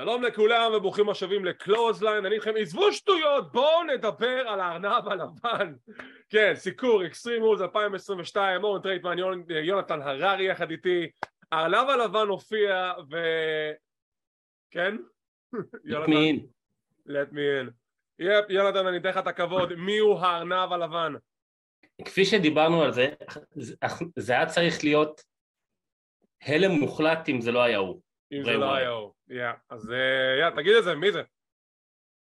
[0.00, 5.74] שלום לכולם וברוכים השבים לקלות'סליין, אני איתכם, עזבו שטויות, בואו נדבר על הארנב הלבן.
[6.30, 9.16] כן, סיקור, Extreme Rules 2022, אורן טרייטמן,
[9.48, 11.10] יונתן הררי יחד איתי,
[11.52, 13.16] הארנב הלבן הופיע ו...
[14.70, 14.96] כן?
[15.86, 16.46] let me in.
[17.08, 17.70] let me in.
[18.18, 21.12] yep, יונתן, אני אתן לך את הכבוד, מי הוא הארנב הלבן?
[22.04, 23.08] כפי שדיברנו על זה,
[24.16, 25.22] זה היה צריך להיות
[26.42, 28.00] הלם מוחלט אם זה לא היה הוא.
[28.32, 29.17] אם זה לא היה הוא.
[29.30, 29.92] yeah, אז
[30.40, 31.22] yeah, תגיד את זה, מי זה?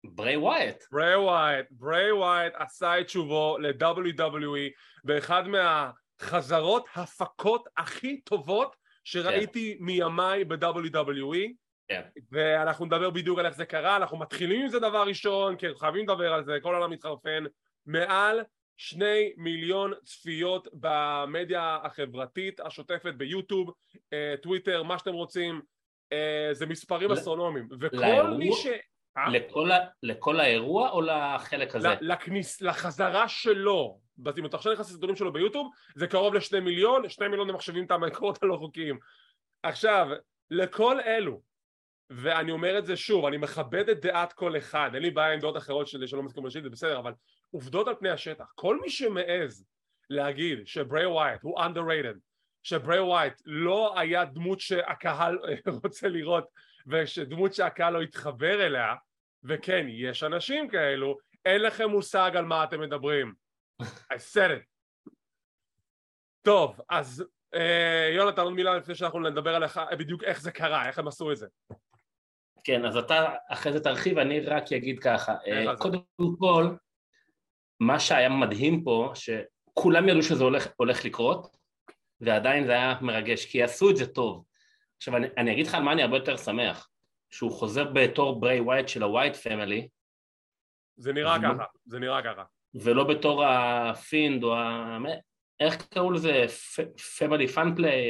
[0.04, 0.84] ברי ווייט.
[0.92, 1.66] ברי ווייט.
[1.70, 4.70] ברי ווייט עשה את שובו ל-WWE
[5.04, 9.84] באחד מהחזרות הפאקינג הכי טובות שראיתי yeah.
[9.84, 11.52] מימיי ב-WWE
[11.92, 11.94] yeah.
[12.32, 16.04] ואנחנו נדבר בדיוק על איך זה קרה, אנחנו מתחילים עם זה דבר ראשון, כי חייבים
[16.04, 17.44] לדבר על זה, כל העולם מתחרפן,
[17.86, 18.40] מעל
[18.76, 23.70] שני מיליון צפיות במדיה החברתית השוטפת ביוטיוב,
[24.12, 25.60] אה, טוויטר, מה שאתם רוצים, אה,
[26.52, 28.30] זה מספרים אסטרונומיים, וכל?
[28.38, 28.66] מי ש...
[29.16, 29.28] אה?
[29.30, 29.78] לכל, ה...
[30.02, 31.88] לכל האירוע או לחלק הזה?
[32.00, 32.62] לכניס...
[32.62, 34.00] לחזרה שלו,
[34.38, 37.84] אם אתה עכשיו נכנס לסרטונים שלו ביוטיוב, זה קרוב לשני מיליון, שני מיליון הם מחשבים
[37.84, 38.98] את המקורות הלא חוקיים.
[39.62, 40.08] עכשיו,
[40.50, 41.40] לכל אלו,
[42.10, 45.40] ואני אומר את זה שוב, אני מכבד את דעת כל אחד, אין לי בעיה עם
[45.40, 47.12] דעות אחרות שלי שלא מסכימים לשאול, זה בסדר, אבל
[47.50, 49.66] עובדות על פני השטח, כל מי שמעז
[50.10, 52.18] להגיד שברי ווייט הוא underrated
[52.64, 55.38] שברי ווייט לא היה דמות שהקהל
[55.82, 56.44] רוצה לראות
[56.86, 58.94] ושדמות שהקהל לא יתחבר אליה
[59.44, 63.34] וכן, יש אנשים כאלו, אין לכם מושג על מה אתם מדברים.
[63.82, 64.74] I said it.
[66.42, 70.98] טוב, אז אה, יונתן עוד מילה לפני שאנחנו נדבר עליך בדיוק איך זה קרה, איך
[70.98, 71.46] הם עשו את זה.
[72.64, 76.00] כן, אז אתה אחרי זה תרחיב, אני רק אגיד ככה, אה, קודם
[76.38, 76.76] כל,
[77.80, 81.56] מה שהיה מדהים פה, שכולם ידעו שזה הולך, הולך לקרות,
[82.24, 84.44] ועדיין זה היה מרגש, כי עשו את זה טוב.
[84.96, 86.88] עכשיו אני, אני אגיד לך על מה אני הרבה יותר שמח,
[87.30, 89.88] שהוא חוזר בתור ברי ווייט של ה Wyatt Family.
[90.96, 92.44] זה נראה ככה, זה נראה ככה.
[92.74, 94.98] ולא בתור ה Fiend או ה...
[95.60, 96.44] איך קראו לזה?
[97.18, 98.02] Family fun play?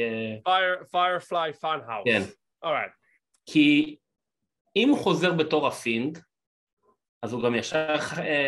[0.91, 2.05] Firefly Fun House.
[2.05, 2.21] כן.
[2.65, 2.91] Alright.
[3.45, 3.97] כי
[4.75, 6.19] אם הוא חוזר בתור ה Fiend,
[7.21, 7.97] אז הוא גם ישר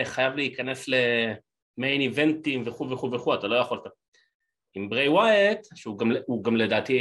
[0.04, 3.80] חייב להיכנס ל main event ים וכו' וכו' וכו', אתה לא יכול...
[4.78, 6.12] עם ברי ווייט, שהוא גם,
[6.42, 6.98] גם לדעתי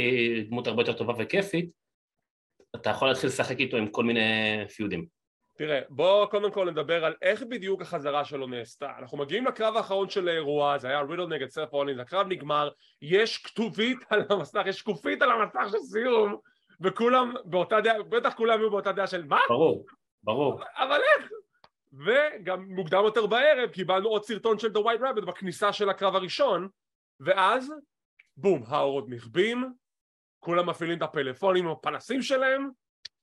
[0.49, 1.69] דמות הרבה יותר טובה וכיפית,
[2.75, 4.21] אתה יכול להתחיל לשחק איתו עם כל מיני
[4.75, 5.05] feud ים.
[5.57, 8.91] תראה, בוא קודם כל נדבר על איך בדיוק החזרה שלו נעשתה.
[8.99, 12.69] אנחנו מגיעים לקרב האחרון של האירוע, זה היה רידל נגד סת' רולינס, הקרב נגמר,
[13.01, 16.35] יש כתובית על המסך, יש שקופית על המסך של סיום,
[16.81, 19.39] וכולם באותה דעה, בטח כולם יהיו באותה דעה של מה?
[19.49, 19.85] ברור,
[20.23, 20.61] ברור.
[20.75, 21.31] אבל איך?
[21.93, 26.67] וגם מוקדם יותר בערב קיבלנו עוד סרטון של The White Rabbit בכניסה של הקרב הראשון
[27.19, 27.73] ואז
[28.37, 29.73] בום האורות נכבים
[30.39, 32.69] כולם מפעילים את הפלאפונים עם הפנסים שלהם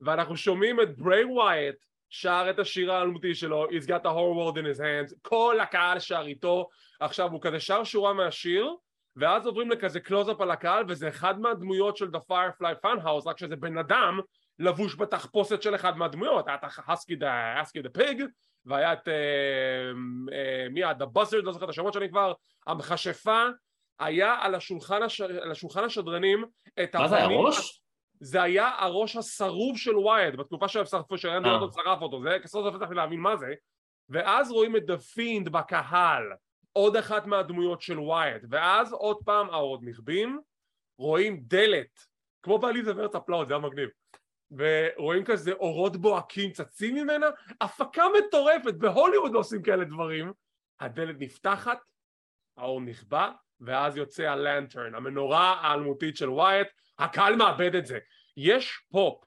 [0.01, 1.77] ואנחנו שומעים את ברי ווייט
[2.09, 5.99] שר את השיר האלמותי שלו He's got the whole world in his hands כל הקהל
[5.99, 6.69] שר איתו.
[7.01, 8.75] עכשיו הוא כזה שר שורה מהשיר
[9.17, 13.57] ואז עוברים לכזה קלוז-אפ על הקהל וזה אחד מהדמויות של The Firefly Funhouse רק שזה
[13.57, 14.21] בן אדם
[14.59, 16.49] לבוש בתחפושת של אחד מהדמויות.
[16.49, 16.65] היה את
[17.61, 18.25] Huskus the Pig
[18.65, 19.15] והיה את אה,
[20.33, 20.93] אה, מי היה?
[20.93, 22.33] The Buzzard לא זוכר את השמות שלי כבר.
[22.67, 23.45] המכשפה
[23.99, 25.21] היה על השולחן, הש...
[25.21, 26.45] על השולחן השדרנים
[26.83, 27.81] את מה זה היה ראש?
[28.21, 32.95] זה היה הראש השרוף של ווייט בתקופה שרפו, שאורטון שרף אותו, זה סוף סוף הצלחתי
[32.95, 33.55] להבין מה זה.
[34.09, 36.23] ואז רואים את The Fiend בקהל
[36.73, 40.41] עוד אחת מהדמויות של ווייט ואז עוד פעם האורות נכבים,
[40.99, 42.07] רואים דלת
[42.43, 43.89] כמו בעליסה בארץ הפלאות זה היה מגניב.
[44.51, 47.27] ורואים כזה אורות בוהקים צצים ממנה
[47.61, 50.33] הפקה מטורפת בהוליווד לא עושים כאלה דברים.
[50.81, 51.79] הדלת נפתחת
[52.57, 53.31] האור נכבה
[53.67, 57.99] ואז יוצא ה lantern, המנורה האלמותית של ווייט, הקהל מאבד את זה.
[58.37, 59.25] יש פופ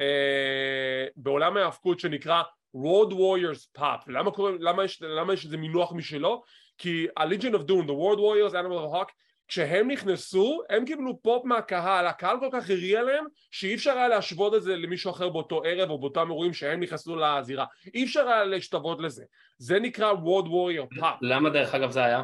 [0.00, 2.42] אה, בעולם ההאבקות שנקרא
[2.76, 6.42] Road Warriors Pop, למה, קוראים, למה, יש, למה יש איזה מינוח משלו?
[6.78, 9.12] כי ה-Legion of Doom, The World Warriors, Animal of Hawk,
[9.48, 14.54] כשהם נכנסו הם קיבלו פופ מהקהל, הקהל כל כך הריע להם שאי אפשר היה להשוות
[14.54, 17.64] את זה למישהו אחר באותו ערב או באותם אירועים שהם נכנסו לזירה,
[17.94, 19.24] אי אפשר היה להשתוות לזה,
[19.58, 21.16] זה נקרא World Warrior Pop.
[21.22, 22.22] למה דרך אגב זה היה?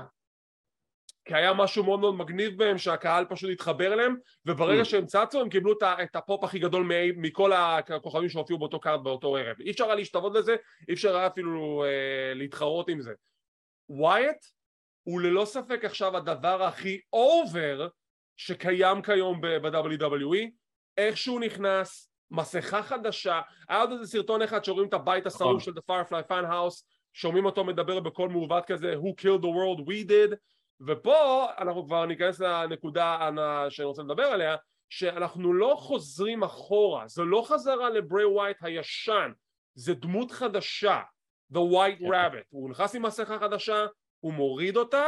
[1.25, 4.17] כי היה משהו מאוד מאוד מגניב בהם שהקהל פשוט התחבר אליהם
[4.47, 4.85] וברגע mm.
[4.85, 5.73] שהם צצו הם קיבלו
[6.03, 9.61] את הפופ הכי גדול מכל הכוכבים שהופיעו באותו card באותו ערב.
[9.61, 10.57] אי אפשר היה להשתוות לזה,
[10.89, 13.13] אי אפשר היה אפילו אה, להתחרות עם זה.
[13.89, 14.45] ווייט
[15.03, 17.89] הוא ללא ספק עכשיו הדבר הכי over
[18.37, 20.51] שקיים כיום ב-WWE
[20.97, 25.61] איך שהוא נכנס, מסכה חדשה היה עוד איזה סרטון אחד שרואים את הבית השרוף נכון.
[25.61, 29.87] של The Firefly Fun House שומעים אותו מדבר בקול מעוות כזה Who killed the world?
[29.87, 30.39] We did
[30.87, 33.29] ופה אנחנו כבר ניכנס לנקודה
[33.69, 34.57] שאני רוצה לדבר עליה
[34.91, 39.33] שאנחנו לא חוזרים אחורה, זו לא חזרה לברי ווייט הישן,
[39.75, 41.01] זה דמות חדשה,
[41.53, 42.05] The White כן.
[42.05, 43.87] Rabbit, הוא נכנס עם מסכה חדשה,
[44.21, 45.05] הוא מוריד אותה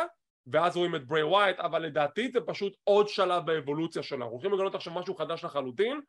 [0.46, 4.52] ואז רואים את ברי ווייט, אבל לדעתי זה פשוט עוד שלב באבולוציה שלה, אנחנו הולכים
[4.52, 6.00] לגלות עכשיו משהו חדש לחלוטין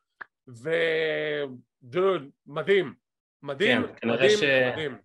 [0.48, 2.94] ודוד, מדהים,
[3.42, 4.42] מדהים, כן, מדהים, ש...
[4.72, 4.98] מדהים.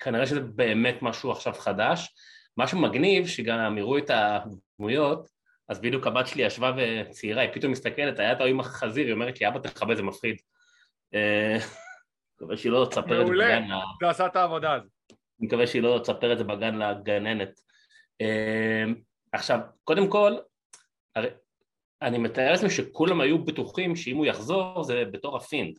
[0.00, 2.14] כנראה שזה באמת משהו עכשיו חדש.
[2.58, 5.28] משהו מגניב, שגם יראו את הדמויות,
[5.68, 9.12] אז בדיוק הבת שלי ישבה וצעירה, היא פתאום מסתכלת, היה את ההוא עם החזיר, היא
[9.12, 10.36] אומרת לי, אבא תכבד, זה מפחיד.
[11.14, 11.56] אה,
[12.36, 13.62] מקווה שהיא לא תספר את זה בגן.
[13.68, 14.88] מעולה, זה עשה את העבודה הזאת.
[15.40, 17.60] אני מקווה שהיא לא תספר את זה בגן לגננת.
[18.20, 18.84] אה,
[19.32, 20.36] עכשיו, קודם כל,
[21.16, 21.28] הרי
[22.02, 25.78] אני מתאר לעצמי שכולם היו בטוחים שאם הוא יחזור זה בתור הפינד.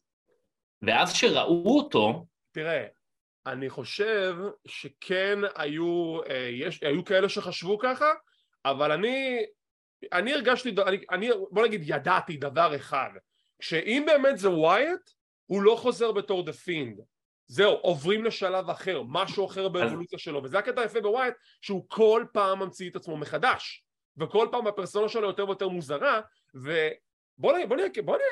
[0.82, 2.26] ואז שראו אותו...
[2.52, 2.86] תראה,
[3.48, 4.36] אני חושב
[4.68, 8.12] שכן היו, אה, יש, היו כאלה שחשבו ככה,
[8.66, 9.46] אבל אני,
[10.14, 13.10] אני הרגשתי, אני, אני, בוא נגיד ידעתי דבר אחד,
[13.62, 15.10] שאם באמת זה ווייט,
[15.46, 17.02] הוא לא חוזר בתור The Fiend.
[17.48, 22.60] זהו, עוברים לשלב אחר, משהו אחר באבולוציה שלו, וזה הקטע היפה בווייט, שהוא כל פעם
[22.60, 23.84] ממציא את עצמו מחדש,
[24.18, 26.22] וכל פעם הפרסונה שלו יותר ויותר מוזרה,
[26.56, 27.90] ובוא נהיה,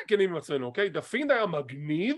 [0.08, 0.90] כנים עם עצמנו, אוקיי?
[0.90, 2.18] The Fiend היה מגניב,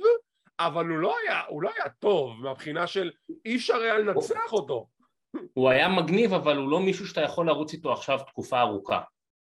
[0.60, 3.12] אבל הוא לא היה, הוא לא היה טוב מהבחינה של
[3.46, 4.88] אי אפשר היה לנצח אותו.
[5.54, 9.02] הוא היה מגניב אבל הוא לא מישהו שאתה יכול לרוץ איתו עכשיו תקופה ארוכה.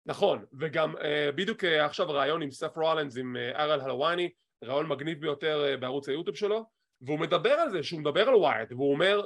[0.05, 1.01] נכון, וגם uh,
[1.35, 4.29] בדיוק uh, עכשיו ראיון עם סת' רולינס עם uh, אריאל הלוואני,
[4.63, 6.65] ראיון מגניב ביותר uh, בערוץ היוטיוב שלו,
[7.01, 9.21] והוא מדבר על זה, שהוא מדבר על ווייט, והוא אומר,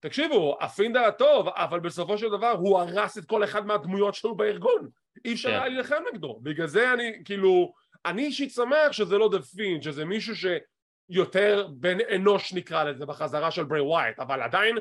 [0.00, 4.14] תקשיבו, ה Fiend היה טוב, אבל בסופו של דבר הוא הרס את כל אחד מהדמויות
[4.14, 4.88] שלו בארגון,
[5.24, 5.48] אי אפשר.
[5.48, 5.54] כן.
[5.54, 7.72] היה להילחם נגדו, בגלל זה אני, כאילו,
[8.06, 10.46] אני אישית שמח שזה לא The Fiend, שזה מישהו ש...
[11.08, 14.76] יותר בן אנוש נקרא לזה בחזרה של ברי ווייט אבל עדיין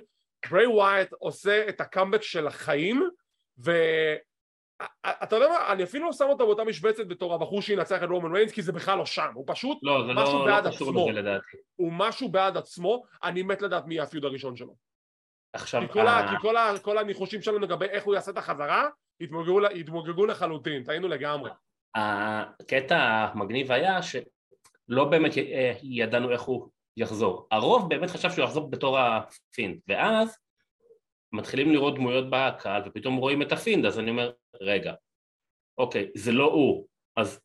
[0.50, 3.10] ברי ווייט עושה את הקאמבק של החיים
[3.58, 8.36] ואתה יודע מה, אני אפילו לא שם אותו באותה משבצת בתור הבחור שינצח את רומן
[8.36, 11.08] ריינס כי זה בכלל לא שם, הוא פשוט לא, משהו לא, בעד לא עצמו.
[11.76, 14.76] הוא משהו בפני עצמו, אני מת לדעת מי ה feud הראשון שלו.
[15.54, 16.28] עכשיו, כי כל, ה...
[16.30, 16.72] כי כל, ה...
[16.82, 18.90] כל הניחושים שלנו לגבי איך הוא יעשה את החזרה
[19.22, 21.52] התמוגגו, התמוגגו לחלוטין, טעינו לגמרי.
[21.96, 24.16] הקטע המגניב היה ש...
[24.90, 27.48] לא באמת אה, ידענו איך הוא יחזור.
[27.52, 30.38] הרוב באמת חשב שהוא יחזור בתור ה Fiend, ואז
[31.34, 34.94] מתחילים לראות דמויות בקהל ופתאום רואים את ה Fiend, אז אני אומר, רגע,
[35.78, 36.88] אוקיי, זה לא הוא,
[37.18, 37.42] אז,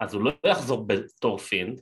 [0.00, 1.80] אז הוא לא יחזור בתור Fiend,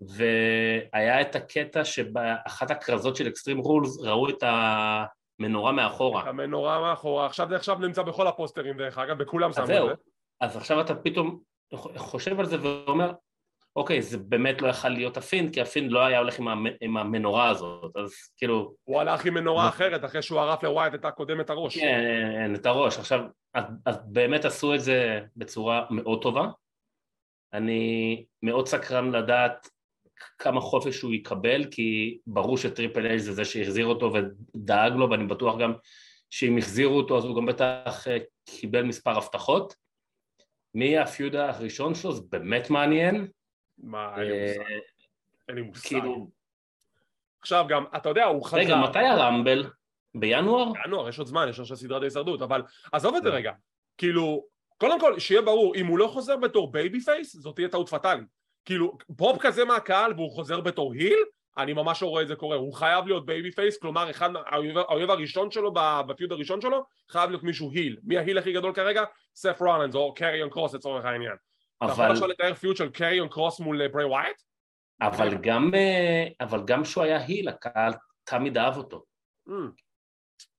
[0.00, 6.28] והיה את הקטע שבאחת הכרזות של Extreme Rules ראו את המנורה מאחורה.
[6.28, 9.94] המנורה מאחורה, עכשיו זה עכשיו נמצא בכל הפוסטרים דרך אגב, בכולם שמו את זה.
[10.40, 11.40] אז עכשיו אתה פתאום
[11.76, 13.12] חושב על זה ואומר,
[13.76, 16.48] אוקיי, זה באמת לא יכל להיות ה Fiend, כי ה Fiend לא היה הולך עם,
[16.48, 18.74] המ, עם המנורה הזאת, אז כאילו...
[18.84, 21.78] הוא הלך עם מנורה אחרת, אחרי שהוא ערף לווייט את הקודמת הראש.
[21.78, 22.98] כן, את הראש.
[22.98, 23.20] עכשיו,
[23.54, 26.48] אז, אז באמת עשו את זה בצורה מאוד טובה.
[27.52, 29.68] אני מאוד סקרן לדעת
[30.38, 35.26] כמה חופש הוא יקבל, כי ברור שטריפל אייג' זה זה שהחזיר אותו ודאג לו, ואני
[35.26, 35.72] בטוח גם
[36.30, 39.74] שאם החזירו אותו אז הוא גם בטח אה, קיבל מספר הבטחות.
[40.74, 42.12] מי הפיוד הראשון שלו?
[42.12, 43.28] זה באמת מעניין.
[43.78, 44.70] מה, אין לי אה, מושג.
[45.48, 45.88] אין לי מושג.
[45.88, 46.30] כאילו...
[47.40, 48.56] עכשיו גם, אתה יודע, הוא חזר...
[48.56, 49.70] רגע, מתי הרמבל?
[50.14, 50.72] בינואר?
[50.84, 53.52] בינואר, יש עוד זמן, יש עכשיו סדרת ההישרדות, אבל עזוב את זה רגע.
[53.98, 54.44] כאילו,
[54.78, 58.28] קודם כל, שיהיה ברור, אם הוא לא חוזר בתור babyface, זאת תהיה טעות פטאלית.
[58.64, 61.18] כאילו, פופ כזה מהקהל והוא חוזר בתור heel,
[61.58, 65.10] אני ממש לא רואה את זה קורה, הוא חייב להיות babyface, כלומר אחד, האויב, האויב
[65.10, 65.72] הראשון שלו
[66.06, 69.04] ב feud הראשון שלו חייב להיות מישהו heel, מי ה heel הכי גדול כרגע?
[69.34, 71.36] סף רולנס או קריון קרוס לצורך העניין.
[71.80, 71.92] אבל...
[71.92, 74.36] אתה יכול עכשיו לתאר feud של קריון קרוס מול ברי ווייט?
[75.02, 77.92] אבל גם, אה, אבל גם כשהוא היה heel הקהל
[78.24, 79.04] תמיד אהב אותו.
[79.48, 79.52] Mm.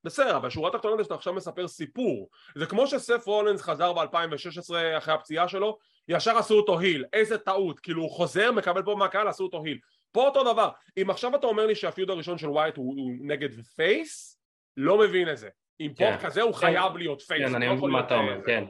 [0.04, 4.98] בסדר, אבל שורה תחתונה זה שאתה עכשיו מספר סיפור זה כמו שסף רולנס חזר ב-2016
[4.98, 9.28] אחרי הפציעה שלו ישר עשו אותו heel, איזה טעות, כאילו הוא חוזר, מקבל פה מהקהל,
[9.28, 9.80] עשו אותו heel
[10.14, 10.70] פה אותו דבר,
[11.02, 14.40] אם עכשיו אתה אומר לי שה feud הראשון של ווייט הוא, הוא נגד face,
[14.78, 15.50] לא מבין את זה.
[15.80, 16.14] עם כן.
[16.14, 16.58] פופ כזה הוא כן.
[16.58, 17.50] חייב להיות face.
[17.50, 18.64] כן, אני לא מבין מה אתה אומר, כן.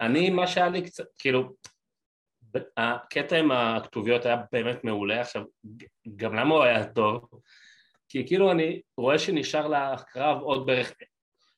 [0.00, 1.52] אני, מה שהיה לי קצת, כאילו,
[2.76, 5.42] הקטע עם הכתוביות היה באמת מעולה, עכשיו,
[6.16, 7.28] גם למה הוא היה טוב?
[8.08, 10.92] כי כאילו אני רואה שנשאר לקרב עוד בערך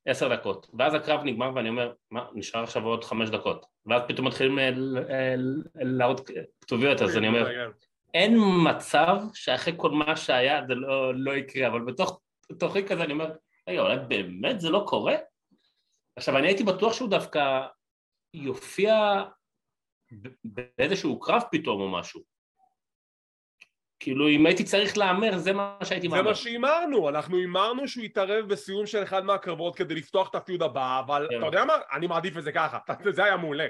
[0.07, 4.27] עשר דקות, ואז הקרב נגמר ואני אומר, מה, נשאר עכשיו עוד חמש דקות, ואז פתאום
[4.27, 4.69] מתחילים אה,
[5.11, 5.35] אה,
[5.75, 7.71] להראות כתוביות, אז אני אומר,
[8.15, 8.37] אין
[8.69, 12.21] מצב שאחרי כל מה שהיה זה לא, לא יקרה, אבל בתוך
[12.59, 13.33] תוכי כזה אני אומר,
[13.69, 15.15] רגע, אולי באמת זה לא קורה?
[16.17, 17.67] עכשיו, אני הייתי בטוח שהוא דווקא
[18.35, 19.23] יופיע
[20.45, 22.23] באיזשהו קרב פתאום או משהו.
[24.01, 26.23] כאילו אם הייתי צריך להמר זה מה שהייתי מהמר.
[26.23, 30.63] זה מה שהימרנו, אנחנו הימרנו שהוא יתערב בסיום של אחד מהקרבות כדי לפתוח את הפיוד
[30.63, 31.39] הבא, אבל כן.
[31.39, 31.75] אתה יודע מה?
[31.93, 32.79] אני מעדיף את זה ככה,
[33.17, 33.67] זה היה מעולה.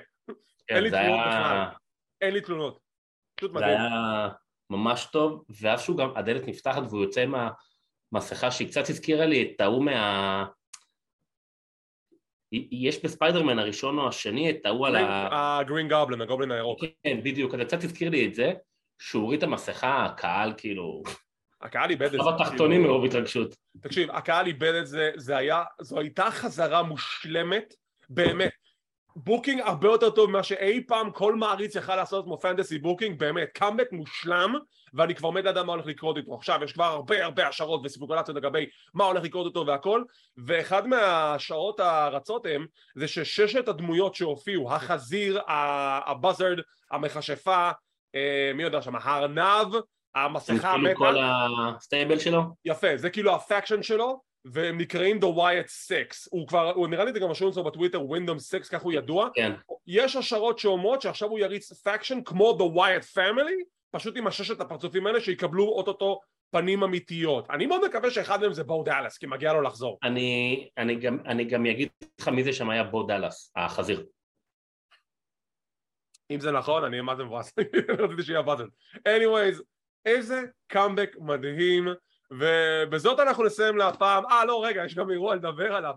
[0.66, 1.20] כן, אין לי תלונות.
[1.26, 1.66] בכלל,
[2.20, 2.89] אין לי תלונות.
[3.40, 3.70] פשוט מדהים.
[3.70, 4.28] זה היה
[4.70, 7.24] ממש טוב, ואף שהוא גם הדלת נפתחת והוא יוצא
[8.12, 10.46] מהמסכה שהיא קצת הזכירה לי את ההוא מה...
[12.52, 15.28] יש בספיידרמן הראשון או השני את ההוא על ה...
[15.60, 16.80] ה Green Goblin, ה goblin הירוק.
[17.04, 18.52] כן, בדיוק, זה קצת הזכיר לי את זה,
[18.98, 21.02] שהוא הוריד את המסכה, הקהל כאילו...
[21.60, 22.18] הקהל איבד את זה.
[22.20, 23.54] איבד תחתונים מרוב התרגשות.
[23.80, 27.74] תקשיב, הקהל איבד את זה, זה היה, זו הייתה חזרה מושלמת,
[28.10, 28.52] באמת.
[29.16, 33.48] booking הרבה יותר טוב ממה שאי פעם כל מעריץ יכל לעשות כמו fantasy booking, באמת,
[33.54, 34.54] קאמבק מושלם
[34.94, 36.34] ואני כבר מת לדעת מה הולך לקרות איתו.
[36.34, 40.02] עכשיו יש כבר הרבה הרבה השערות וספקולציות לגבי מה הולך לקרות איתו והכל,
[40.46, 45.40] ואחד מהשערות הרצות הם זה שששת הדמויות שהופיעו, החזיר,
[46.06, 46.58] ה buzzard,
[46.90, 47.70] המכשפה,
[48.14, 49.74] אה, מי עוד שם, הארנב,
[50.14, 50.94] המסכה המתה.
[50.94, 51.16] כל
[51.76, 52.42] ה stable שלו?
[52.64, 57.04] יפה, זה כאילו ה faction שלו והם נקראים The Wyatt 6 הוא כבר, הוא נראה
[57.04, 59.28] לי זה גם משהו אצלו בטוויטר Windham 6 כך הוא ידוע.
[59.34, 59.52] כן.
[59.86, 65.06] יש השערות שאומרות שעכשיו הוא יריץ faction כמו The Wyatt Family פשוט עם הששת הפרצופים
[65.06, 66.20] האלה שיקבלו אוטוטו
[66.50, 67.50] פנים אמיתיות.
[67.50, 69.98] אני מאוד מקווה שאחד מהם זה בו דאלאס כי מגיע לו לחזור.
[70.02, 71.88] אני, אני, גם, אני גם אגיד
[72.20, 74.06] לך מי זה שם היה בו דאלאס החזיר.
[76.30, 77.52] אם זה נכון אני זה מבואס
[77.98, 78.66] רציתי שיהיה באזל
[78.98, 79.62] anyways
[80.06, 81.88] איזה קאמבק מדהים
[82.30, 85.94] ובזאת אנחנו נסיים להפעם, אה לא רגע יש גם אירוע לדבר עליו.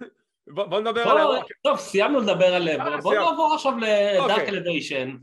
[0.46, 2.80] בוא נדבר על האירוע טוב סיימנו לדבר עליהם.
[2.80, 5.16] אה, בוא נעבור עכשיו לדארק אלדיישן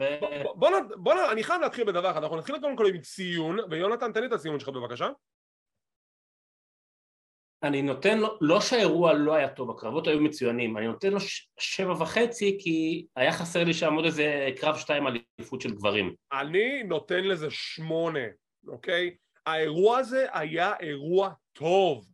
[0.95, 2.23] בוא אני חייב להתחיל בדבר אחד.
[2.23, 3.57] אנחנו נתחיל קודם כל עם ציון.
[3.69, 5.07] ויונתן תן לי את הציון שלך בבקשה.
[7.63, 11.19] אני נותן לו, לא שהאירוע לא היה טוב, הקרבות היו מצוינים, אני נותן לו
[11.59, 16.13] שבע וחצי כי היה חסר לי שם עוד איזה קרב שתיים אליפות של גברים.
[16.31, 18.19] אני נותן לזה שמונה,
[18.67, 19.15] אוקיי?
[19.47, 22.05] האירוע הזה היה אירוע טוב,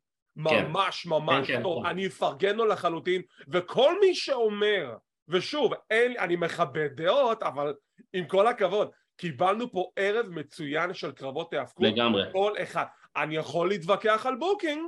[0.49, 0.65] כן.
[0.65, 1.89] ממש ממש כן, כן טוב, כן.
[1.89, 4.95] אני אפרגן לו לחלוטין, וכל מי שאומר,
[5.27, 7.73] ושוב, אין, אני מכבד דעות, אבל
[8.13, 12.85] עם כל הכבוד, קיבלנו פה ערב מצוין של קרבות היאבקות, לגמרי, כל אחד,
[13.15, 14.81] אני יכול להתווכח על booking,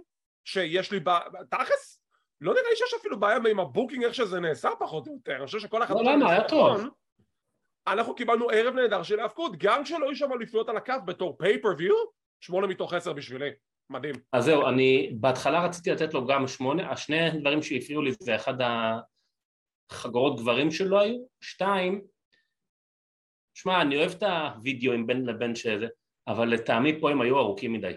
[0.46, 1.00] שיש לי,
[1.50, 2.02] תכלס,
[2.42, 5.36] לא נראה לי שיש אפילו בעיה עם ה booking איך שזה נעשה פחות או יותר,
[5.36, 5.94] אני חושב שכל אחד...
[5.94, 6.82] לא, למה, היה טוב.
[7.88, 11.96] אנחנו קיבלנו ערב נהדר של האבקות, גם כשלא היו שם אליפויות על הקו בתור pay-per-view,
[12.42, 13.50] שמונה מתוך עשר בשבילי,
[13.89, 14.15] מדהים.
[14.34, 18.54] אז זהו, אני בהתחלה רציתי לתת לו גם שמונה, השני דברים שהפריעו לי זה אחד
[19.92, 22.01] החגורות גברים שלו היו, שתיים,
[23.54, 25.88] שמע, אני אוהב את הוידאו'ים בין לבין שזה,
[26.27, 27.94] אבל לטעמי פה הם היו ארוכים מדי.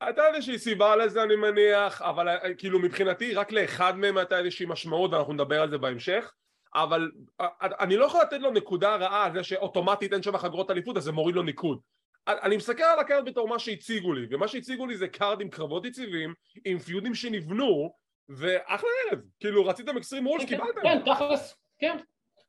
[0.00, 4.66] הייתה איזושהי סיבה לזה אני מניח, אבל אה, כאילו מבחינתי רק לאחד מהם הייתה איזושהי
[4.66, 6.32] משמעות ואנחנו נדבר על זה בהמשך
[6.74, 10.70] אבל אה, אני לא יכול לתת לו נקודה רעה על זה שאוטומטית אין שם חגורות
[10.70, 11.80] אליפות אז זה מוריד לו ניקוד
[12.28, 15.48] אני מסתכל על ה card בתור מה שהציגו לי ומה שהציגו לי זה card עם
[15.48, 17.92] קרבות יציבים עם feud ים שנבנו
[18.28, 19.20] ואחלה ערב.
[19.40, 20.80] כאילו רציתם Extreme Rules כן, קיבלתם.
[20.82, 21.96] כן תכלס כן.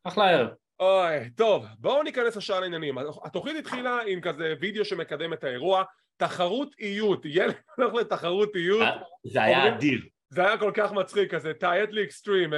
[0.04, 0.50] אחלה ערב.
[0.80, 5.84] אוי טוב בואו ניכנס לשאר לעניינים התוכנית התחילה עם כזה וידאו שמקדם את האירוע
[6.18, 10.00] תחרות איות ילד הולך לתחרות איות אה, זה היה אדיר.
[10.30, 12.54] זה היה כל כך מצחיק כזה, תאיית לי אקסטרים,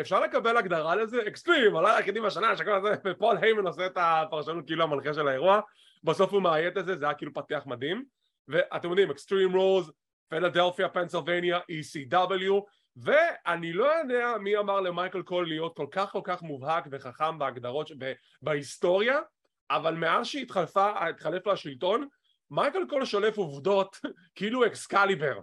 [0.00, 1.18] אפשר לקבל הגדרה לזה?
[1.26, 5.60] אקסטרים, עולה היחידים בשנה שכל הזה, ופול היימן עושה את הפרשנות כאילו המנחה של האירוע
[6.04, 8.04] בסוף הוא מאיית את זה, זה היה כאילו פתח מדהים
[8.48, 9.92] ואתם יודעים, Extreme Rules,
[10.28, 12.52] פילדלפיה, פנסילבניה, ECW
[12.96, 17.90] ואני לא יודע מי אמר למייקל קול להיות כל כך כל כך מובהק וחכם בהגדרות
[18.42, 19.18] בהיסטוריה
[19.70, 22.08] אבל מאז שהתחלף השלטון
[22.50, 23.96] מייקל קול שולף עובדות
[24.36, 25.40] כאילו אקסקליבר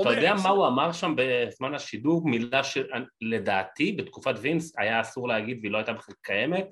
[0.00, 2.28] אתה יודע מה הוא אמר שם בזמן השידור?
[2.28, 6.66] מילה שלדעתי בתקופת וינס היה אסור להגיד והיא לא הייתה בכלל קיימת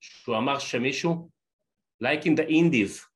[0.00, 1.28] שהוא אמר שמישהו
[2.02, 3.08] like in the indies.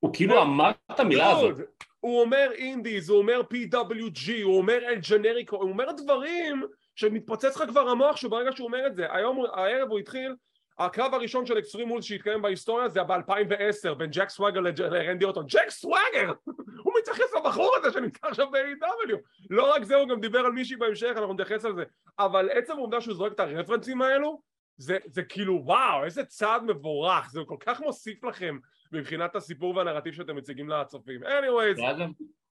[0.00, 1.56] הוא כאילו אמר את המילה הזאת.
[2.00, 6.62] הוא אומר indies, הוא אומר PWG, הוא אומר אל ג'נריקו, הוא אומר דברים
[6.94, 9.12] שמתפוצץ לך כבר המוח שברגע שהוא אומר את זה.
[9.12, 10.34] היום הערב הוא התחיל
[10.78, 15.46] הקרב הראשון של Extreme Rules שהתקיים בהיסטוריה זה ב-2010 בין ג'ק סוואגר לרנדי אוטון.
[15.48, 16.32] ג'ק סוואגר!
[16.84, 19.16] הוא מתייחס לבחור הזה שנמצא עכשיו ב- AEW
[19.50, 21.84] לא רק זה הוא גם דיבר על מישהי בהמשך אנחנו נתייחס על זה.
[22.18, 24.40] אבל עצם העובדה שהוא זורק את הרפרנסים האלו
[24.80, 28.58] זה, זה כאילו וואו איזה צעד מבורך זה כל כך מוסיף לכם
[28.92, 31.22] מבחינת הסיפור והנרטיב שאתם מציגים לצופים.
[31.22, 32.02] Anyways.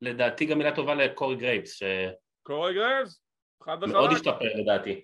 [0.02, 1.84] לדעתי גם מילה טובה לקורי גרייבס ש...
[2.44, 3.24] קורי גרייבס?
[3.64, 3.94] חד וחלק.
[3.94, 5.02] מאוד השתפר לדעתי.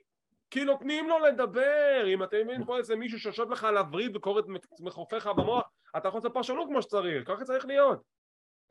[0.51, 4.41] כי נותנים לו לדבר, אם אתה מבין פה איזה מישהו שיושב לך על הווריד וקורא
[4.79, 8.01] מחופך במוח, אתה יכול לעשות פרשנות כמו שצריך, ככה צריך להיות.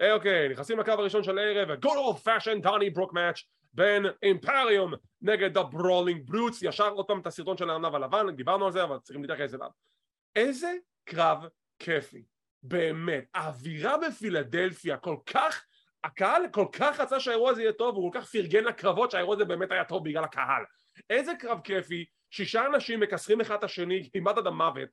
[0.02, 3.42] Hey, אוקיי, נכנסים לקרב הראשון של הערב, good old fashioned donnybrook match
[3.74, 8.66] בין אימפריום נגד ה Brawling Brutes, ישר עוד פעם את הסרטון של הענב הלבן, דיברנו
[8.66, 9.70] על זה אבל צריכים להתייחס אליו.
[10.36, 10.72] איזה
[11.04, 11.44] קרב
[11.78, 12.24] כיפי.
[12.62, 15.64] באמת, האווירה בפילדלפיה כל כך,
[16.04, 19.44] הקהל כל כך רצה שהאירוע הזה יהיה טוב, הוא כל כך פרגן לקרבות שהאירוע הזה
[19.44, 20.64] באמת היה טוב בגלל הקהל.
[21.10, 24.88] איזה קרב כיפי, שישה אנשים מקסרים אחד את השני כמעט עד המוות,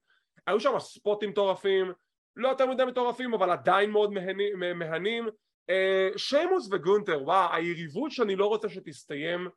[0.47, 1.93] היו שם ספוטים מטורפים,
[2.35, 5.29] לא יותר מדי מטורפים אבל עדיין מאוד מהנים, מהנים.
[5.69, 9.47] אה, שיימוס וגונטר, וואו, היריבות שאני לא רוצה שתסתיים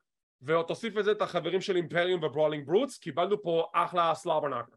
[0.42, 4.72] ועוד תוסיף לזה את החברים של Imperium ו Brawling Brutes, קיבלנו פה אחלה slobberknocker.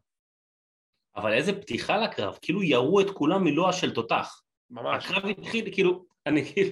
[1.16, 4.42] אבל איזה פתיחה לקרב, כאילו ירו את כולם מלוע של תותח.
[4.70, 5.06] ממש.
[5.06, 6.70] הקרב התחיל, כאילו, אני כאילו,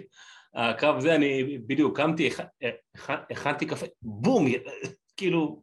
[0.55, 2.31] הקרב זה, אני בדיוק קמתי,
[3.31, 4.47] הכנתי קפה, בום,
[5.17, 5.63] כאילו...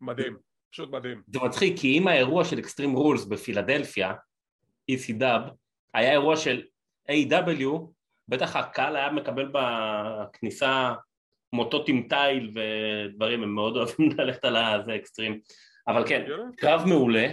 [0.00, 0.36] מדהים,
[0.72, 1.22] פשוט מדהים.
[1.26, 4.14] זה מצחיק, כי אם האירוע של Extreme Rules בפילדלפיה,
[4.90, 5.50] ECW,
[5.94, 6.62] היה אירוע של
[7.10, 7.66] AEW,
[8.28, 10.92] בטח הקהל היה מקבל בכניסה
[11.52, 15.40] מוטות עם תיל ודברים, הם מאוד אוהבים ללכת על הזה אקסטרים.
[15.88, 16.24] אבל כן,
[16.56, 17.28] קרב מעולה,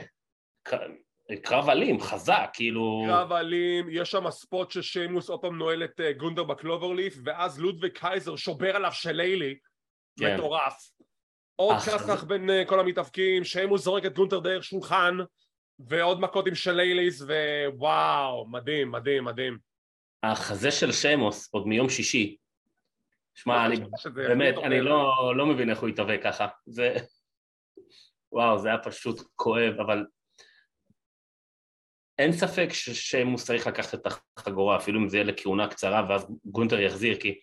[1.43, 3.03] קרב אלים, חזק, כאילו...
[3.07, 7.59] קרב אלים, יש שם spot ששיימוס עוד פעם נועל את אה, גונטר ב cloverleaf, ואז
[7.59, 9.55] לודוויג קייזר שובר עליו shillelagh,
[10.19, 10.35] כן.
[10.35, 10.91] מטורף.
[11.55, 15.17] עוד כסח בין uh, כל המתאבקים, שיימוס זורק את גונטר דרך שולחן,
[15.79, 19.57] ועוד מכות עם שלייליס, ווואו, מדהים, מדהים, מדהים.
[20.23, 22.37] החזה של שיימוס, עוד מיום שישי,
[23.35, 23.75] שמע, אני
[24.13, 26.95] באמת, אני לא, לא מבין איך הוא יתהווה ככה, זה...
[28.31, 30.05] וואו, זה היה פשוט כואב, אבל
[32.19, 36.79] אין ספק ששיימוס צריך לקחת את החגורה, אפילו אם זה יהיה לכהונה קצרה ואז גונטר
[36.79, 37.39] יחזיר, כי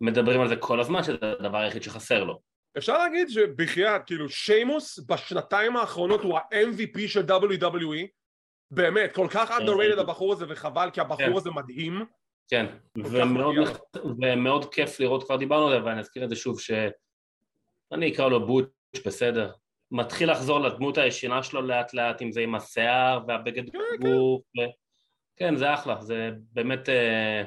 [0.00, 2.40] מדברים על זה כל הזמן, שזה הדבר היחיד שחסר לו.
[2.78, 8.06] אפשר להגיד שבחייאת, כאילו שיימוס בשנתיים האחרונות הוא ה-MVP של WWE,
[8.70, 11.36] באמת, כל כך כן, underrated הבחור הזה וחבל כי הבחור כן.
[11.36, 12.04] הזה מדהים.
[12.48, 12.66] כן,
[12.98, 13.54] ומאוד,
[14.22, 18.46] ומאוד כיף לראות, כבר דיברנו על זה, ואני אזכיר את זה שוב, שאני אקרא לו
[18.46, 19.52] בוטש, בסדר,
[19.90, 24.08] מתחיל לחזור לדמות הישנה שלו לאט לאט, אם זה עם השיער והבגד כן, כן.
[24.08, 24.62] גוף, כן.
[24.62, 24.64] ו...
[25.36, 27.42] כן, זה אחלה, זה באמת אה,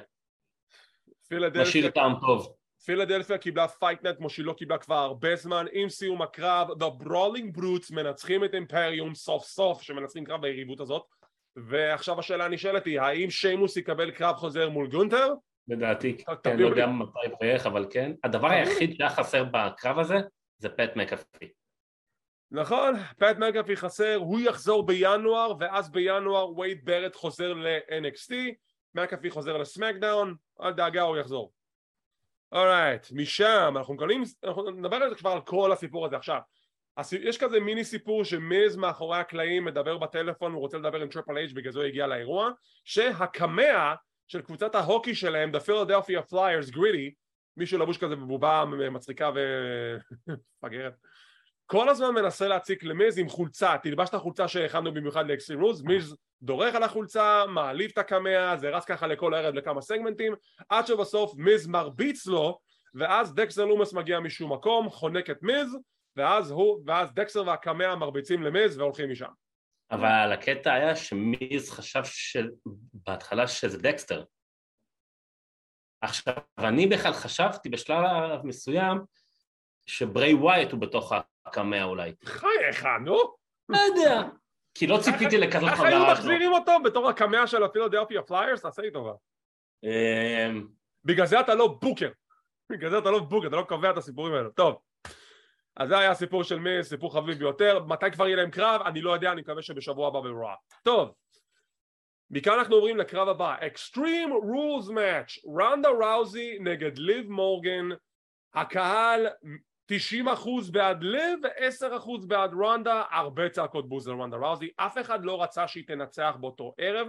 [1.62, 2.57] משאיר טעם טוב.
[2.88, 5.66] פילדלפיה קיבלה fight night כמו שהיא לא קיבלה כבר הרבה זמן.
[5.72, 11.04] עם סיום הקרב The Brawling Brutes מנצחים את Imperium סוף סוף שמנצחים קרב ביריבות הזאת.
[11.56, 15.34] ועכשיו השאלה הנשאלת היא האם שיימוס יקבל קרב חוזר מול גונטר?
[15.68, 18.12] לדעתי, כן, לא יודע מתי ואיך אבל כן.
[18.24, 20.18] הדבר היחיד שהיה חסר בקרב הזה
[20.58, 21.52] זה פט מקאפי.
[22.52, 28.34] נכון, פט מקאפי חסר, הוא יחזור בינואר ואז בינואר וייד ברט חוזר ל-NXT
[28.96, 31.57] מקאפי חוזר לסמקדאון, אל דאגה הוא יחזור
[32.52, 36.40] אורייט, משם אנחנו מקבלים, אנחנו נדבר על זה כבר על כל הסיפור הזה עכשיו.
[37.12, 41.54] יש כזה מיני סיפור שמיז מאחורי הקלעים מדבר בטלפון הוא רוצה לדבר עם Triple H
[41.54, 42.50] בגלל זה הוא הגיע לאירוע
[42.86, 43.94] שהקמע
[44.28, 47.14] של קבוצת ההוקי שלהם, The Philadelphia Flyers, גרידי
[47.58, 50.94] מישהו לבוש כזה בבובה מצחיקה ומפגרת
[51.70, 55.82] כל הזמן מנסה להציק למיז עם חולצה, תלבש את החולצה שהכנו במיוחד ל Extreme Rules,
[55.84, 60.34] מיז דורך על החולצה, מעליב את הקמע, זה רץ ככה לכל הערב לכמה סגמנטים,
[60.70, 62.60] עד שבסוף מיז מרביץ לו,
[62.94, 65.78] ואז דקסטר לומס מגיע משום מקום, חונק את מיז,
[66.16, 69.32] ואז הוא, ואז דקסטר והקמע מרביצים למיז והולכים משם.
[69.92, 72.02] אבל הקטע היה שמיז חשב
[72.94, 74.24] בהתחלה שזה דקסטר.
[76.02, 78.98] עכשיו, אני בכלל חשבתי בשלב מסוים
[79.88, 81.14] שברי ווייט הוא בתוך
[81.46, 82.14] הקמע אולי.
[82.26, 83.18] חייך, נו.
[83.70, 84.22] לא יודע.
[84.74, 85.70] כי לא ציפיתי לכזאת שלו.
[85.70, 88.62] איך היו מחזירים אותו בתור הקמע של ה Philadelphia Flyers?
[88.62, 89.14] תעשה לי טובה.
[89.84, 90.68] אמ,
[91.06, 92.10] בגלל זה אתה לא בוקר.
[92.72, 94.50] בגלל זה אתה לא בוקר, אתה לא קובע את הסיפורים האלה.
[94.50, 94.82] טוב.
[95.76, 97.84] אז זה היה הסיפור של מי, סיפור חביב ביותר.
[97.84, 98.82] מתי כבר יהיה להם קרב?
[98.82, 100.54] אני לא יודע, אני מקווה שבשבוע הבא ברוע.
[100.84, 101.14] טוב.
[102.32, 103.56] מכאן אנחנו עוברים לקרב הבא.
[103.58, 105.60] Extreme Rules Match.
[105.60, 107.90] רנדה ראוזי נגד ליב מורגן.
[108.54, 109.28] הקהל
[109.92, 115.68] 90% בעד ליב ו-10% בעד רונדה, הרבה צעקות בוז לרונדה ראוזי, אף אחד לא רצה
[115.68, 117.08] שהיא תנצח באותו ערב.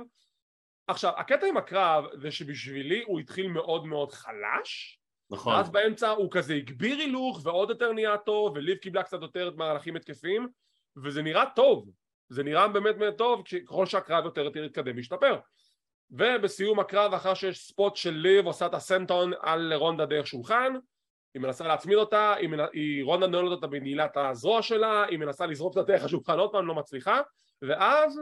[0.86, 5.54] עכשיו, הקטע עם הקרב זה שבשבילי הוא התחיל מאוד מאוד חלש, נכון.
[5.54, 9.96] אז באמצע הוא כזה הגביר הילוך ועוד יותר נהיה טוב, וליב קיבלה קצת יותר מהלכים
[9.96, 10.48] התקפים,
[11.04, 11.90] וזה נראה טוב,
[12.28, 15.38] זה נראה באמת באמת טוב ככל שהקרב יותר יותר יתקדם וישתפר.
[16.10, 20.72] ובסיום הקרב, אחר שיש ספוט של ליב עושה את הסנטון על רונדה דרך שולחן,
[21.38, 22.58] היא מנסה להצמיד אותה, היא, מנ...
[22.72, 26.66] היא רונדה נועלת אותה בנעילת הזרוע שלה, היא מנסה לזרוק אותה דרך השולחן עוד פעם,
[26.66, 27.20] לא מצליחה,
[27.62, 28.20] ואז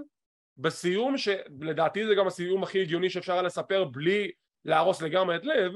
[0.57, 4.31] בסיום, שלדעתי זה גם הסיום הכי הגיוני שאפשר לספר בלי
[4.64, 5.72] להרוס לגמרי את לב,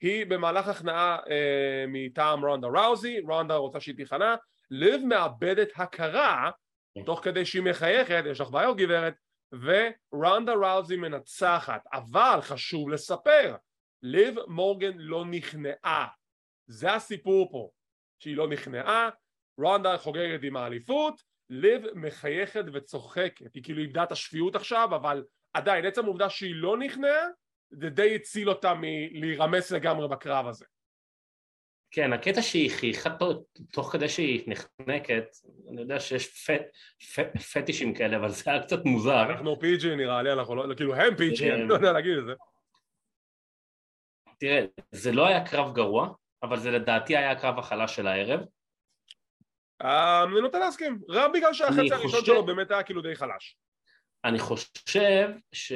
[0.00, 4.34] היא במהלך הכנעה אה, מטעם רונדה ראוזי, רונדה רוצה שהיא תיכנע,
[4.70, 6.50] לב מאבדת הכרה
[7.06, 9.14] תוך כדי שהיא מחייכת, יש לך בעיות גברת,
[9.52, 13.54] ורונדה ראוזי מנצחת, אבל חשוב לספר,
[14.02, 16.06] ליב מורגן לא נכנעה
[16.66, 17.70] זה הסיפור פה,
[18.18, 19.08] שהיא לא נכנעה,
[19.58, 25.24] רונדה חוגגת עם האליפות, ליב מחייכת וצוחקת, היא כאילו איבדה את השפיות עכשיו, אבל
[25.54, 27.26] עדיין, עצם העובדה שהיא לא נכנעה,
[27.70, 30.64] זה די הציל אותה מלהירמס לגמרי בקרב הזה.
[31.90, 33.10] כן, הקטע שהיא חייכה
[33.72, 35.24] תוך כדי שהיא נחנקת,
[35.70, 36.62] אני יודע שיש פט,
[37.14, 39.22] פט, פטישים כאלה, אבל זה היה קצת מוזר.
[39.22, 42.32] אנחנו פיג'י נראה לי, אנחנו לא, כאילו הם פיג'י, אני לא יודע להגיד את זה.
[44.38, 48.40] תראה, זה לא היה קרב גרוע, אבל זה לדעתי היה הקרב החלש של הערב.
[49.82, 53.56] אה, אני נוטה להסכים, רק בגלל שהחצי הראשון שלו באמת היה כאילו די חלש.
[54.24, 55.72] אני חושב ש...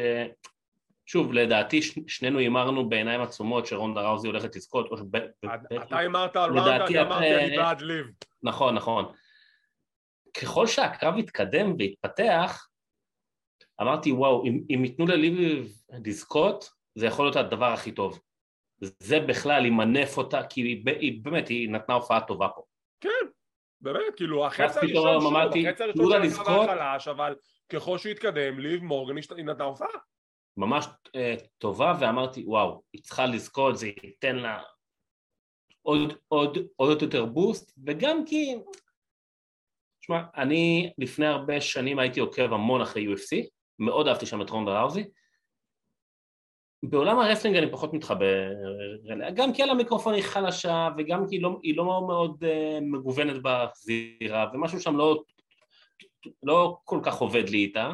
[1.07, 4.91] שוב, לדעתי שנינו הימרנו בעיניים עצומות שרונדה ראוזי הולכת לזכות.
[5.83, 8.07] אתה הימרת על רונדה, אני אמרתי אני בעד ליב.
[8.43, 9.13] נכון, נכון.
[10.41, 12.69] ככל שהקרב התקדם והתפתח,
[13.81, 15.69] אמרתי וואו, אם ייתנו לליב
[16.05, 18.21] לזכות, זה יכול להיות הדבר הכי טוב.
[18.81, 22.63] זה בכלל ימנף אותה, כי היא, היא באמת, היא נתנה הופעה טובה פה.
[23.01, 23.27] כן,
[23.81, 27.37] באמת, כאילו, החצי הראשון שלו, החצי הראשון שלו היה חלש, אבל
[27.73, 29.89] ככל שהוא התקדם, ליב מורגן היא נתנה הופעה.
[30.57, 34.63] ממש אה, טובה, ואמרתי, וואו, היא צריכה לזכות, זה ייתן לה
[35.83, 38.55] עוד, עוד, עוד יותר בוסט, וגם כי,
[40.01, 43.47] תשמע, אני לפני הרבה שנים הייתי עוקב המון אחרי UFC,
[43.79, 45.05] מאוד אהבתי שם את רונדה ראוזי,
[46.83, 48.53] בעולם הרסלינג אני פחות מתחבר
[49.11, 52.81] אליה, גם כי על המיקרופון היא חלשה וגם כי היא לא, היא לא מאוד uh,
[52.81, 55.23] מגוונת בזירה ומשהו שם לא,
[56.43, 57.93] לא כל כך עובד לי איתה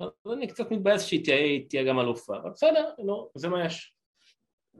[0.00, 3.94] אז אני קצת מתבאס שהיא תהיה, תהיה גם אלופה, אבל בסדר, לא, זה מה יש.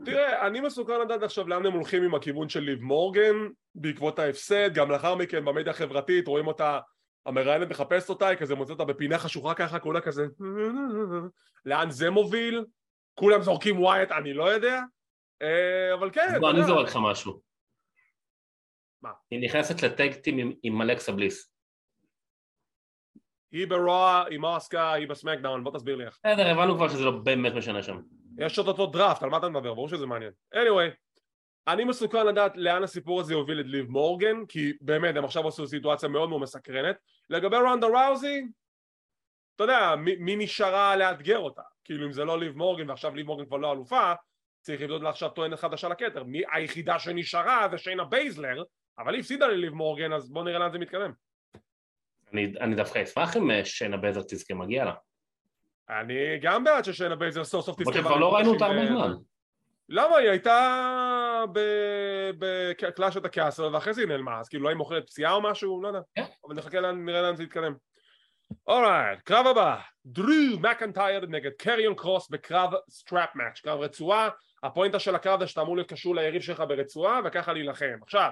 [0.05, 3.37] תראה, אני מסוכן לדעת עכשיו לאן הם הולכים עם הכיוון של ליב מורגן
[3.74, 6.81] בעקבות ההפסד, גם לאחר מכן במדיה החברתית רואים אותה
[7.27, 10.27] המראיינת מחפשת אותה, היא כזה מוצאת אותה בפינה חשוכה ככה, כולה כזה
[11.66, 12.64] לאן זה מוביל?
[13.14, 14.81] כולם זורקים ווייט, אני לא יודע,
[15.42, 16.40] אה, אבל כן.
[16.40, 17.40] בוא, אני זורק לך משהו.
[19.03, 19.11] מה?
[19.31, 21.55] היא נכנסת לטקטים עם אלכסה בליס.
[23.53, 26.18] היא ברוע, היא מאסקה, היא בסמקדאון, בוא תסביר לי איך.
[26.24, 28.00] בסדר, הבנו כבר שזה לא באמת משנה שם.
[28.38, 29.74] יש עוד אותו דראפט, על מה אתה מדבר?
[29.74, 30.33] ברור שזה מעניין.
[30.55, 30.94] anyway,
[31.68, 35.66] אני מסוקרן לדעת לאן הסיפור הזה יוביל את ליב מורגן, כי באמת, הם עכשיו עשו
[35.66, 36.96] סיטואציה מאוד מאוד מסקרנת.
[37.31, 38.42] לגבי רונדה ראוזי,
[39.57, 41.62] אתה יודע, מי, מי נשארה לאתגר אותה?
[41.84, 44.12] כאילו אם זה לא ליב מורגן ועכשיו ליב מורגן כבר לא אלופה,
[44.60, 46.24] צריך לבדוק לה עכשיו טוענת חדשה לכתר.
[46.24, 48.62] מי היחידה שנשארה זה שיינה בייזלר,
[48.98, 51.12] אבל היא הפסידה לליב מורגן, אז בוא נראה לאן זה מתקדם.
[52.32, 54.94] אני, אני דווקא אשמח אם אה, שיינה בייזר תזכה מגיע לה.
[55.90, 57.90] אני גם בעד ששיינה בייזלר סוף סוף תזכה.
[57.90, 59.12] למרות שכבר לא ראינו אותה הרבה זמן.
[59.88, 60.16] למה?
[60.16, 61.44] היא הייתה
[62.38, 65.32] ב Clash at the Castle ואחרי זה היא נעלמה, אז כאילו לא היא מוכרת פציעה
[65.32, 65.82] או משהו?
[65.82, 66.00] לא יודע.
[66.14, 66.24] כן.
[66.46, 67.74] אבל נחכה נראה לאן זה יתקדם.
[68.66, 69.76] alright, קרב הבא,
[70.07, 74.28] דרו מקנטייר נגד קריון קרוס בקרב strap match, קרב רצועה,
[74.62, 77.98] הפואנטה של הקרב זה שאתה אמור להיות קשור ליריב שלך ברצועה וככה להילחם.
[78.02, 78.30] עכשיו,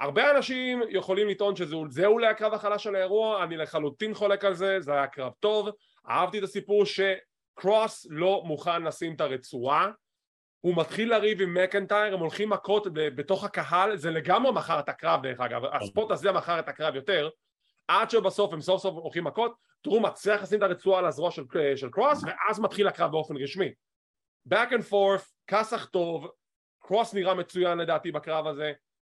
[0.00, 4.80] הרבה אנשים יכולים לטעון שזה אולי הקרב החלש של האירוע, אני לחלוטין חולק על זה,
[4.80, 5.68] זה היה קרב טוב,
[6.08, 9.90] אהבתי את הסיפור שקרוס לא מוכן לשים את הרצועה,
[10.60, 15.22] הוא מתחיל לריב עם מקנטייר, הם הולכים מכות בתוך הקהל, זה לגמרי מכר את הקרב
[15.22, 17.28] דרך אגב, הספוט הזה מכר את הקרב יותר,
[17.88, 21.44] עד שבסוף הם סוף סוף הולכים מכות, תראו מצליח לשים את הרצועה על הזרוע של,
[21.76, 23.72] של קרוס, ואז מתחיל הקרב באופן רשמי.
[24.54, 26.28] back and forth, כסח טוב,
[26.82, 28.72] קרוס נראה מצוין לדעתי בקרב הזה,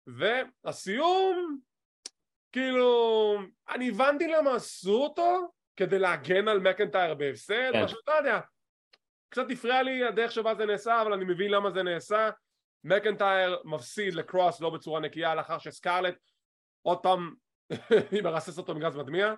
[0.07, 1.59] והסיום,
[2.51, 3.37] כאילו,
[3.69, 7.85] אני הבנתי למה עשו אותו, כדי להגן על מקנטייר בהפסד, כן.
[7.85, 8.39] פשוט לא יודע,
[9.29, 12.29] קצת הפריע לי הדרך שבה זה נעשה, אבל אני מבין למה זה נעשה.
[12.83, 16.17] מקנטייר מפסיד לקרוס לא בצורה נקייה לאחר שסקארלט
[16.81, 17.33] עוד פעם
[18.11, 19.33] היא מרסס אותו עם גז מדמיע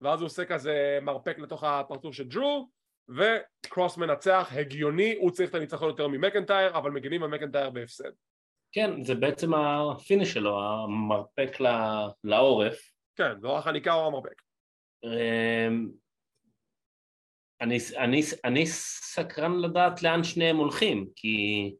[0.00, 2.68] ואז הוא עושה כזה מרפק לתוך הפרצוף של דרו
[3.08, 8.10] וקרוס מנצח הגיוני הוא צריך את הניצחון יותר ממקנטייר אבל מגינים על מקנטייר בהפסד.
[8.72, 11.58] כן זה בעצם ה finish שלו המרפק
[12.24, 12.90] לעורף.
[13.16, 14.42] כן זו החניקה או המרפק.
[15.04, 15.88] אמ,
[17.60, 21.74] אני, אני, אני סקרן לדעת לאן שניהם הולכים כי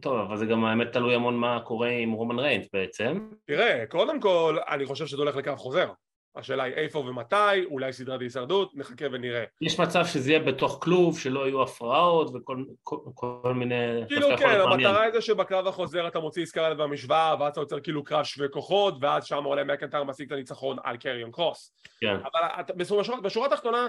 [0.00, 3.28] טוב, אבל זה גם האמת תלוי המון מה קורה עם רומן ריינס בעצם.
[3.46, 5.90] תראה, קודם כל, אני חושב שזה הולך לקרב חוזר.
[6.36, 9.44] השאלה היא איפה ומתי, אולי סדרת הישרדות, נחכה ונראה.
[9.60, 14.04] יש מצב שזה יהיה בתוך כלוב, שלא יהיו הפרעות וכל כל, כל מיני...
[14.08, 18.04] כאילו כן, המטרה היא זה שבקרב החוזר אתה מוציא סקרלט במשוואה, ואז אתה יוצר כאילו
[18.04, 21.72] קרב שווה כוחות, ואז שם עולה מקנטר משיג את הניצחון על קריון קרוס.
[22.00, 22.16] כן.
[22.16, 23.86] אבל בשורה, בשורה התחתונה,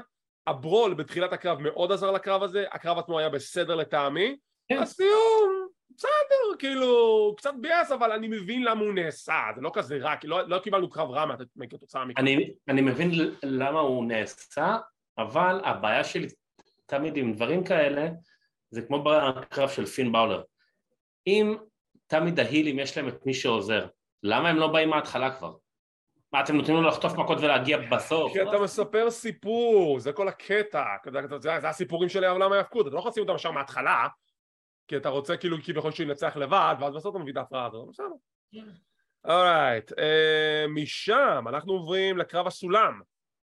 [0.47, 4.35] הברול בתחילת הקרב מאוד עזר לקרב הזה, הקרב עצמו היה בסדר לטעמי,
[4.69, 4.77] כן.
[4.77, 5.68] הסיום
[5.99, 10.47] בסדר, כאילו, קצת ביאס, אבל אני מבין למה הוא נעשה, זה לא כזה רע, לא,
[10.47, 11.35] לא קיבלנו קרב רע
[11.69, 12.19] כתוצאה מכך.
[12.19, 13.11] אני, אני מבין
[13.43, 14.77] למה הוא נעשה,
[15.17, 16.27] אבל הבעיה שלי
[16.85, 18.09] תמיד עם דברים כאלה,
[18.69, 20.41] זה כמו בקרב של פין באולר.
[21.27, 21.55] אם
[22.07, 23.87] תמיד ההילים יש להם את מי שעוזר,
[24.23, 25.53] למה הם לא באים מההתחלה כבר?
[26.33, 28.33] מה, אתם נותנים לו לחטוף מכות ולהגיע בסוף?
[28.33, 30.83] כי אתה מספר סיפור, זה כל הקטע,
[31.39, 34.07] זה הסיפורים של העולם ההאבקות, אתה לא יכול לשים אותם עכשיו מההתחלה,
[34.89, 37.87] כי אתה רוצה כאילו כביכול שהוא ינצח לבד, ואז בסוף אתה מביא את ההפרעה הזאת,
[37.89, 38.05] בסדר.
[39.25, 43.01] אורייט, אה, משם אנחנו עוברים לקרב הסולם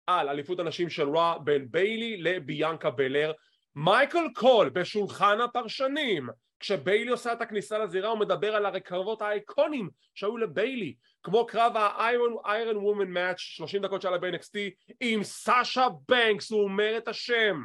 [0.07, 3.33] על אליפות הנשים של רוע בין ביילי לביאנקה בלר.
[3.75, 6.29] מייקל קול בשולחן הפרשנים.
[6.61, 12.77] כשביילי עושה את הכניסה לזירה הוא מדבר על הרקרבות האיקונים שהיו לביילי כמו קרב האיירון
[12.77, 14.59] וומן מאץ' 30 דקות שהיה ב-NXT
[15.01, 17.63] עם סאשה בנקס הוא אומר את השם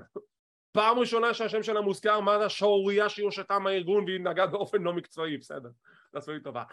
[0.79, 4.93] פעם ראשונה שהשם שלה מוזכר מה זה השערורייה שהיא הושתה מהארגון והיא נגעה באופן לא
[4.93, 5.69] מקצועי בסדר
[6.11, 6.63] תעשו לי טובה.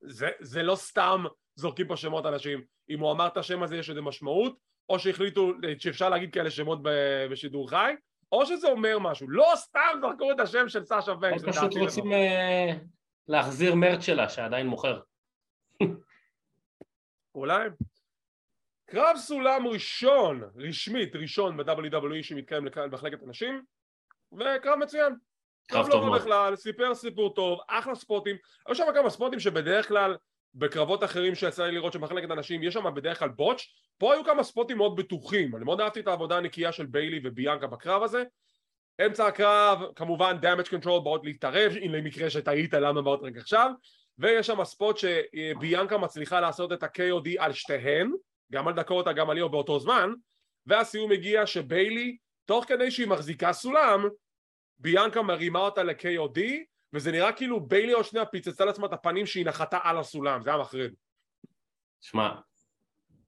[0.00, 2.62] זה, זה לא סתם זורקים פה שמות אנשים.
[2.90, 6.78] אם הוא אמר את השם הזה יש איזה משמעות או שהחליטו שאפשר להגיד כאלה שמות
[7.30, 7.94] בשידור חי
[8.32, 9.30] או שזה אומר משהו.
[9.30, 12.72] לא סתם זרקו את השם של סאשה בנקס או פשוט רוצים אה,
[13.28, 15.00] להחזיר מרץ שלה שעדיין מוכר.
[17.34, 17.68] אולי
[18.90, 23.62] קרב סולם ראשון, רשמית ראשון ב-WWE שמתקיים למחלקת הנשים
[24.32, 25.14] וקרב מצוין.
[25.68, 28.36] קרב לא רע בכלל, סיפר סיפור טוב, אחלה ספוטים.
[28.66, 30.16] היו שם כמה ספוטים שבדרך כלל
[30.54, 33.74] בקרבות אחרים שיצא לי לראות שמחלקת הנשים יש שם בדרך כלל בוטש.
[33.98, 35.56] פה היו כמה ספוטים מאוד בטוחים.
[35.56, 38.24] אני מאוד אהבתי את העבודה הנקייה של ביילי וביאנקה בקרב הזה.
[39.06, 43.70] אמצע הקרב כמובן damage control באות להתערב אם למקרה שטעית למה באות רק עכשיו?
[44.18, 48.10] ויש שם ספוט שביאנקה מצליחה לעשות את ה-KOD על שתיהן
[48.52, 50.10] גם על דקוטה גם על ליאו באותו זמן
[50.66, 54.08] והסיום הגיע שביילי תוך כדי שהיא מחזיקה סולם
[54.78, 56.40] ביאנקה מרימה אותה ל-KOD
[56.92, 60.50] וזה נראה כאילו ביילי עוד שנייה פיצצה לעצמה את הפנים שהיא נחתה על הסולם, זה
[60.50, 60.94] היה מחריד.
[62.00, 62.30] שמע,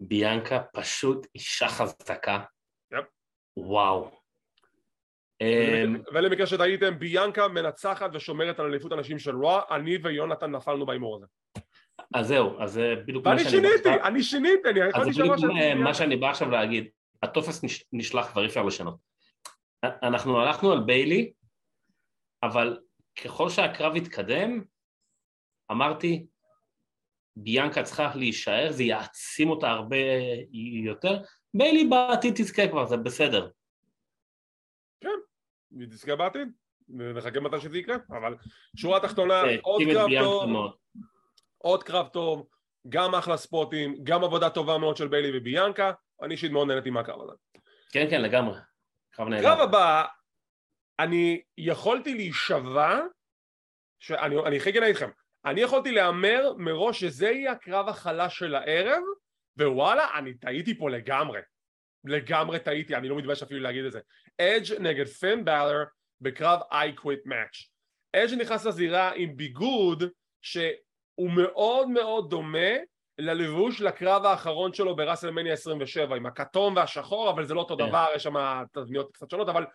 [0.00, 2.40] ביאנקה פשוט אישה חזקה.
[2.92, 3.04] יפ.
[3.56, 4.10] וואו.
[5.40, 11.16] אמ, ולמקרה שטעיתם, ביאנקה מנצחת ושומרת על אליפות הנשים של רוע, אני ויונתן נפלנו בהימור
[11.16, 11.26] הזה.
[12.14, 13.56] אז זהו, אז זה בדיוק מה שאני...
[13.56, 15.30] ואני שיניתי, אני שיניתי, אני יכולתי לשנות...
[15.38, 16.88] אז בדיוק מה שאני בא עכשיו להגיד,
[17.22, 18.96] הטופס נשלח כבר אי אפשר לשנות.
[19.84, 21.32] אנחנו הלכנו על ביילי,
[22.42, 22.80] אבל
[23.24, 24.64] ככל שהקרב התקדם,
[25.70, 26.26] אמרתי,
[27.36, 29.96] ביאנקה צריכה להישאר, זה יעצים אותה הרבה
[30.84, 31.22] יותר.
[31.54, 33.50] ביילי בעתיד תזכה כבר, זה בסדר.
[35.00, 35.08] כן,
[35.78, 36.48] היא תזכה בעתיד,
[36.88, 38.36] נחכה מתי שזה יקרה, אבל
[38.76, 40.72] שורה תחתונה, כן, עוד קרב טוב,
[41.62, 42.46] עוד קרב טוב,
[42.88, 47.22] גם אחלה ספוטים, גם עבודה טובה מאוד של ביילי וביאנקה, אני אישית מאוד נהניתי מהקרב
[47.22, 47.32] הזה.
[47.92, 48.58] כן, כן, לגמרי.
[49.16, 50.04] קרב הבא,
[50.98, 53.00] אני יכולתי להישבע,
[54.00, 55.10] שאני הכי כן איתכם,
[55.44, 59.02] אני יכולתי להמר מראש שזה יהיה הקרב החלש של הערב,
[59.58, 61.40] ווואלה, אני טעיתי פה לגמרי.
[62.04, 64.00] לגמרי טעיתי, אני לא מתבייש אפילו להגיד את זה.
[64.40, 65.84] אדג' נגד פן באלר
[66.20, 67.68] בקרב I quit match.
[68.16, 70.04] אדג' נכנס לזירה עם ביגוד
[71.16, 72.68] שהוא מאוד מאוד דומה
[73.18, 77.88] ללבוש לקרב האחרון שלו בראסלמניה 27 עם הכתום והשחור אבל זה לא אותו כן.
[77.88, 79.66] דבר יש שם תבניות קצת שונות אבל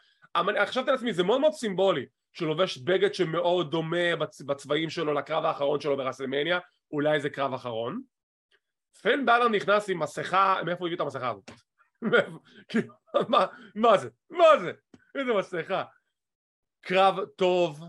[0.65, 5.79] חשבתי לעצמי זה מאוד מאוד סימבולי שהוא לובש בגד שמאוד דומה בצבעים שלו לקרב האחרון
[5.79, 6.59] שלו בראסלמניה
[6.91, 8.01] אולי זה קרב אחרון
[9.01, 11.51] פן בלר נכנס עם מסכה מאיפה הוא הביא את המסכה הזאת?
[12.69, 12.93] כאילו,
[13.75, 14.09] מה זה?
[14.29, 14.71] מה זה?
[15.15, 15.83] איזה מסכה
[16.81, 17.83] קרב טוב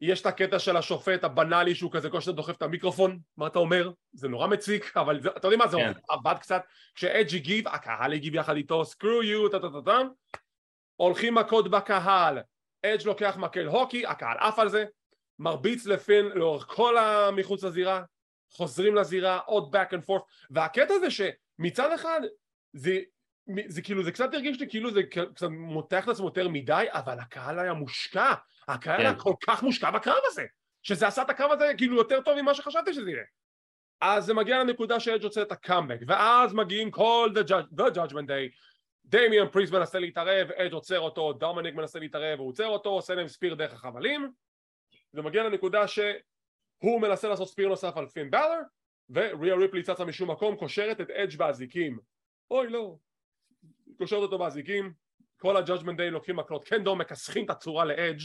[0.00, 3.58] יש את הקטע של השופט הבנאלי שהוא כזה כל שאתה דוחף את המיקרופון מה אתה
[3.58, 3.90] אומר?
[4.12, 5.92] זה נורא מציק אבל זה, אתה יודע מה זה כן.
[6.08, 6.62] עבד קצת.
[6.94, 9.98] כשאג' הגיב הקהל הגיב יחד איתו screw you טה טה טה טה.
[10.96, 12.38] הולכים מכות בקהל.
[12.86, 14.84] אג' לוקח מקל הוקי הקהל עף על זה.
[15.38, 18.02] מרביץ לפין לאורך כל המחוץ לזירה
[18.52, 20.22] חוזרים לזירה עוד back and forth.
[20.50, 22.20] והקטע זה שמצד אחד
[22.72, 22.98] זה
[23.68, 25.02] זה כאילו זה קצת הרגיש לי כאילו זה
[25.34, 28.34] קצת מותח לעצמו יותר מדי אבל הקהל היה מושקע
[28.72, 29.02] הקהל כן.
[29.02, 30.44] היה כל כך מושקע בקרב הזה
[30.82, 33.24] שזה עשה את הקרב הזה כאילו יותר טוב ממה שחשבתי שזה יהיה.
[34.00, 38.28] אז זה מגיע לנקודה שאדג' רוצה את הקאמבק ואז מגיעים כל the, judge, the judgment
[38.28, 38.56] day.
[39.04, 43.28] דמיאן פריסט מנסה להתערב, אדג' עוצר אותו, דומיניק מנסה להתערב, הוא עוצר אותו, עושה להם
[43.28, 44.32] spear דרך החבלים
[45.14, 48.60] ומגיע לנקודה שהוא מנסה לעשות spear נוסף על פין בלר
[49.10, 51.98] וריה ריפלי צצה משום מקום, קושרת את אדג' באזיקים.
[52.50, 52.96] אוי לא,
[53.98, 54.92] קושרת אותו באזיקים
[55.40, 56.64] כל ה-judgment day לוקחים מקלות.
[56.64, 58.20] קנדו, מכסחים את הצורה לאדג'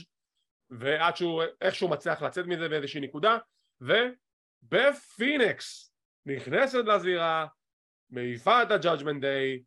[0.69, 3.37] ועד שהוא איכשהו מצליח לצאת מזה באיזושהי נקודה
[3.81, 5.93] ובפיניקס
[6.25, 7.47] נכנסת לזירה
[8.09, 9.63] מעיפה את ה-judgment day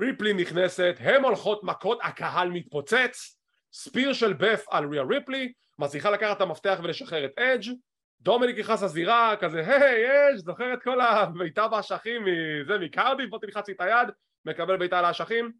[0.00, 3.36] ריפלי נכנסת, הם הולכות מכות, הקהל מתפוצץ
[3.72, 7.72] ספיר של בפ על ריה ריפלי מצליחה לקחת את המפתח ולשחרר את אדג'
[8.20, 13.68] דומיניק נכנס לזירה כזה היי אדג' זוכר את כל הבעיטה באשכים מזה מקרדיף בוא תלחץ
[13.68, 14.08] לי את היד
[14.44, 15.52] מקבל בעיטה על האשכים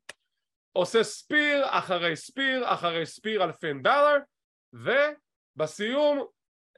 [0.72, 4.16] עושה spear אחרי spear אחרי spear על פין בלר
[4.72, 6.26] ובסיום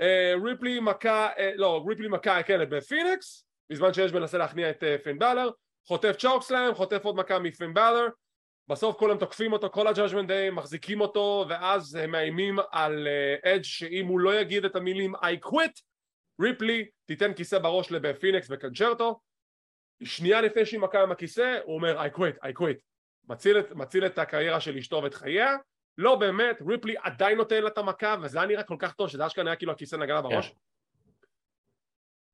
[0.01, 4.83] אה, ריפלי מכה, אה, לא ריפלי מכה כן בת' פיניקס בזמן שאדג' מנסה להכניע את
[4.83, 5.51] uh, פין בלר,
[5.87, 8.07] חוטף chokeslam, חוטף עוד מכה מפין בלר,
[8.69, 13.09] בסוף כולם תוקפים אותו, כל ה Judgment Day, מחזיקים אותו, ואז הם מאיימים על
[13.45, 15.81] אדג' uh, שאם הוא לא יגיד את המילים I quit,
[16.41, 19.21] ריפלי תיתן כיסא בראש לפיניקס ו con-chair-to,
[20.05, 22.81] שנייה לפני שהיא מכה עם הכיסא, הוא אומר I quit, I quit,
[23.29, 25.57] מציל את, מציל את הקריירה של אשתו ואת חייה,
[25.99, 29.27] לא באמת, ריפלי עדיין נותן לה את המכה, וזה היה נראה כל כך טוב, שזה
[29.27, 30.49] אשכרה נראה כאילו הכיסא נגע לה בראש.
[30.49, 30.55] כן.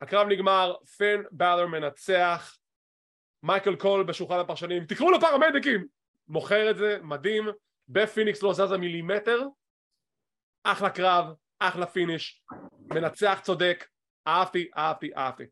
[0.01, 2.59] הקרב נגמר, פין בלר מנצח,
[3.43, 5.87] מייקל קול בשולחן הפרשנים, תקראו לו פרמדיקים!
[6.29, 7.45] מוכר את זה, מדהים,
[7.89, 9.43] בת' פיניקס לא זזה מילימטר,
[10.65, 11.27] אחלה קרב,
[11.59, 12.43] אחלה finish,
[12.95, 13.89] מנצח צודק,
[14.27, 15.45] אהבתי, אהבתי, אהבתי.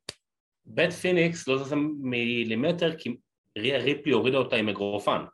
[0.65, 3.17] בת' פיניקס לא זזה מילימטר כי
[3.59, 5.25] ריה ריפלי הורידה אותה עם אגרופן.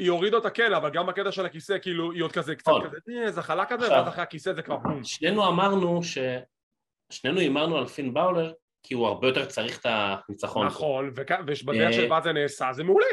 [0.00, 2.86] היא הורידה אותה כן, אבל גם בקטע של הכיסא, כאילו, היא עוד כזה, קצת נכון.
[2.86, 5.04] כזה, אה, זה חלק כזה, ואז אחרי הכיסא זה כבר בום.
[5.04, 6.18] שנינו אמרנו ש...
[7.12, 10.66] שנינו הימרנו על פין באולר, כי הוא הרבה יותר צריך את הניצחון.
[10.66, 13.06] נכון, ובדרך שבה זה נעשה, זה מעולה.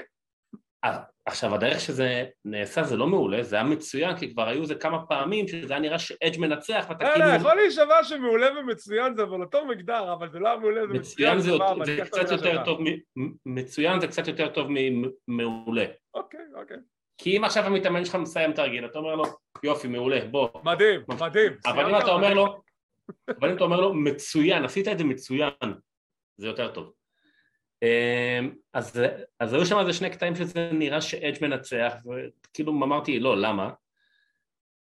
[0.87, 4.75] אה, עכשיו הדרך שזה נעשה זה לא מעולה, זה היה מצוין כי כבר היו איזה
[4.75, 7.29] כמה פעמים שזה היה נראה שאדג' מנצח ואתה כאילו...
[7.35, 11.39] יכול להישבע שמעולה ומצוין זה אבל אותו מגדר, אבל זה לא היה מעולה, זה מצוין
[11.39, 11.51] זה
[12.05, 12.79] קצת יותר טוב,
[13.45, 14.67] מצוין זה קצת יותר טוב
[15.27, 15.85] ממעולה.
[16.13, 16.77] אוקיי, אוקיי.
[17.17, 19.23] כי אם עכשיו המתאמן שלך מסיים תרגיל, אתה אומר לו
[19.63, 20.49] יופי מעולה בוא.
[20.63, 21.53] מדהים, מדהים.
[21.65, 22.61] אבל אם אתה אומר לו,
[23.39, 25.51] אבל אם אתה אומר לו מצוין, עשית את זה מצוין,
[26.37, 26.96] זה יותר טוב.
[27.83, 29.01] אמ, אז,
[29.39, 33.71] אז היו שם איזה שני קטעים שזה נראה שאדג' מנצח, וכאילו אמרתי לא, למה?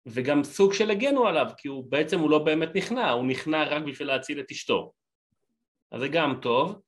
[0.06, 3.82] וגם סוג של הגנו עליו, כי הוא בעצם הוא לא באמת נכנע, הוא נכנע רק
[3.82, 4.92] בשביל להציל את אשתו.
[5.92, 6.80] אז זה גם טוב.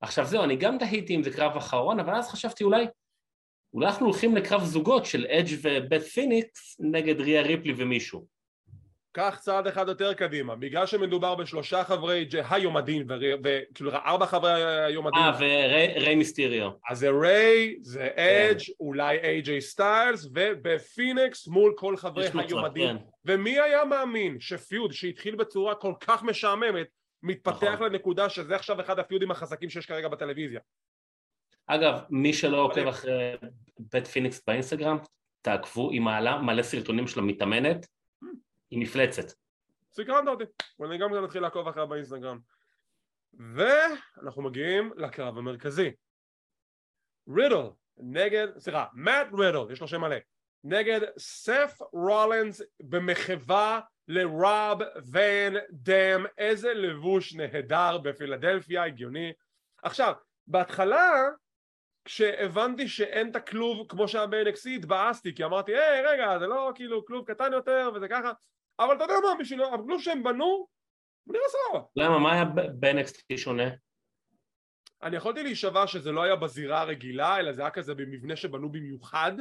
[0.00, 2.86] עכשיו זהו, אני גם תהיתי אם זה קרב אחרון, אבל אז חשבתי אולי,
[3.74, 8.33] אולי אנחנו הולכים לקרב זוגות של אדג' ובת' פיניקס נגד ריה ריפלי ומישהו.
[9.16, 13.06] קח צעד אחד יותר קדימה, בגלל שמדובר בשלושה חברי היום הדין,
[13.44, 15.22] וכאילו ארבע חברי היום הדין.
[15.22, 16.70] אה, וריי מיסטיריו.
[16.90, 18.72] אז זה ריי, זה אדג', כן.
[18.80, 22.98] אולי איי-ג'יי סטיילס, ובת' פיניקס מול כל חברי היום הדין.
[22.98, 23.04] כן.
[23.24, 26.86] ומי היה מאמין ש feud שהתחיל בצורה כל כך משעממת,
[27.22, 27.92] מתפתח נכון.
[27.92, 30.60] לנקודה שזה עכשיו אחד הפיודים החזקים שיש כרגע בטלוויזיה.
[31.66, 33.34] אגב, מי שלא עוקב אחרי
[33.78, 34.98] בית פיניקס באינסטגרם,
[35.42, 37.93] תעקבו, היא מעלה מלא סרטונים של המתאמנת.
[38.74, 39.32] היא מפלצת.
[39.92, 40.44] סקרנת אותי,
[40.78, 42.38] ואני גם נתחיל לעקוב אחריה באינסטגרם.
[43.54, 45.90] ואנחנו מגיעים לקרב המרכזי.
[47.28, 50.16] רידל נגד, סליחה, מאט רידל, יש לו שם מלא,
[50.64, 54.80] נגד סף רולנס במחווה לרוב
[55.12, 59.32] ון דאם, איזה לבוש נהדר בפילדלפיה, הגיוני.
[59.82, 60.12] עכשיו,
[60.46, 61.28] בהתחלה
[62.04, 67.04] כשהבנתי שאין את הכלוב כמו שהיה ב-NXC התבאסתי כי אמרתי היי רגע זה לא כאילו
[67.04, 68.32] כלוב קטן יותר וזה ככה
[68.78, 70.66] אבל אתה יודע מה בשביל הכלוב שהם בנו
[71.24, 73.70] הוא נראה סבבה למה מה היה ב-NXT שונה?
[75.02, 79.32] אני יכולתי להישבע שזה לא היה בזירה הרגילה אלא זה היה כזה במבנה שבנו במיוחד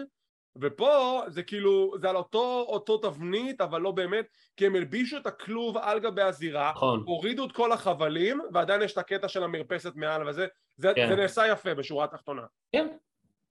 [0.62, 4.26] ופה זה כאילו זה על אותו, אותו תבנית אבל לא באמת
[4.58, 7.04] כי הם הלבישו את הכלוב על גבי הזירה נכון.
[7.06, 11.08] הורידו את כל החבלים ועדיין יש את הקטע של המרפסת מעל וזה זה, כן.
[11.10, 12.42] זה נעשה יפה בשורה התחתונה
[12.72, 12.88] כן,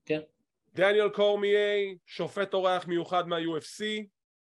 [0.06, 0.20] כן
[0.74, 3.84] דניאל קורמיי שופט אורח מיוחד מה-UFC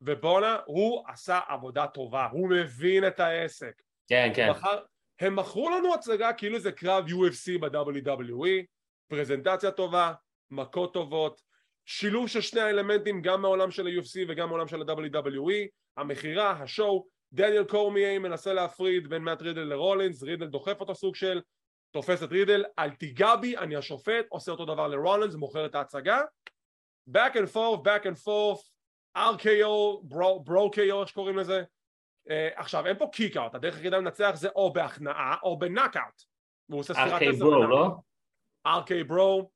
[0.05, 3.81] ובואנה הוא עשה עבודה טובה הוא מבין את העסק.
[4.07, 4.49] כן כן.
[4.49, 4.79] מחר,
[5.19, 8.65] הם מכרו לנו הצגה כאילו זה קרב UFC ב-WWE
[9.07, 10.13] פרזנטציה טובה
[10.51, 11.41] מכות טובות
[11.85, 17.63] שילוב של שני האלמנטים גם מהעולם של ה-UFC וגם מהעולם של ה-WWE המכירה, השואו, דניאל
[17.63, 21.41] קורמיי מנסה להפריד בין מאט רידל לרולינס, רידל דוחף אותו סוג של
[21.91, 26.21] תופס את רידל, אל תיגע בי, אני השופט, עושה אותו דבר לרולינס, מוכר את ההצגה.
[27.09, 28.72] Back and forth, back and forth,
[29.17, 30.03] RKO,
[30.43, 31.63] Bro KO, איך שקוראים לזה
[32.27, 36.23] אה, עכשיו אין פה kick-out, הדרך היחידה לנצח זה או בהכנעה או ב knockout
[36.69, 37.89] והוא עושה ספירת עשר לא?
[38.67, 39.51] RK Bro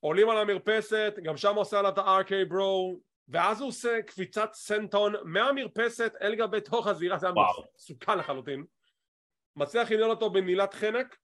[0.00, 5.14] עולים על המרפסת, גם שם עושה עליו את ה-RK Bro, ואז הוא עושה קפיצת senton
[5.24, 7.34] מהמרפסת אל גבי תוך הזירה, זה היה
[7.76, 8.64] מסוכן לחלוטין.
[9.56, 11.16] מצליח לנעול אותו בנעילת חנק,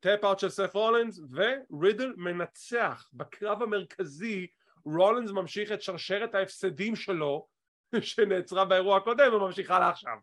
[0.00, 4.46] tap out של סת' רולינס, ורידל מנצח בקרב המרכזי,
[4.84, 7.46] רולינס ממשיך את שרשרת ההפסדים שלו,
[8.00, 10.14] שנעצרה באירוע הקודם וממשיכה לעכשיו.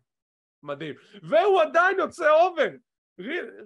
[0.62, 0.94] מדהים.
[1.22, 2.76] והוא עדיין יוצא over!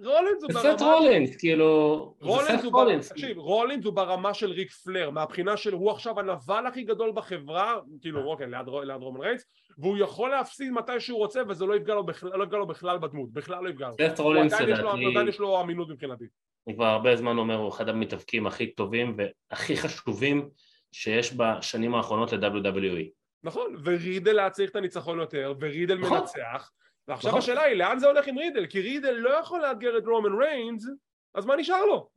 [0.03, 0.77] רולינס הוא ברמה...
[0.77, 2.13] זה רולינס, כאילו...
[2.21, 2.99] רולינס הוא ברמה...
[3.09, 7.79] תקשיב, רולינס הוא ברמה של ריק פלייר, מהבחינה של הוא עכשיו הנבל הכי גדול בחברה,
[8.01, 9.45] כאילו, אוקיי, ליד רומן ריינס,
[9.77, 12.97] והוא יכול להפסיד מתי שהוא רוצה וזה לא יפגע לו בכלל, לא יפגע לו בכלל
[12.97, 13.93] בדמות, בכלל לא יפגע לו.
[13.93, 15.05] סט רולינס לדעתי...
[15.05, 16.25] עדיין יש לו אמינות מבחינתי.
[16.67, 20.49] אני כבר הרבה זמן אומר, הוא אחד המתאבקים הכי טובים והכי חשובים
[20.95, 23.09] שיש בשנים האחרונות ל-WWE.
[23.43, 26.19] נכון, ורידל היה צריך את הניצחון יותר, ורידל נכון.
[26.19, 26.71] מנצח.
[27.07, 27.39] ועכשיו נכון.
[27.39, 28.65] השאלה היא, לאן זה הולך עם רידל?
[28.65, 30.87] כי רידל לא יכול לאתגר את רומן ריינס,
[31.35, 32.09] אז מה נשאר לו?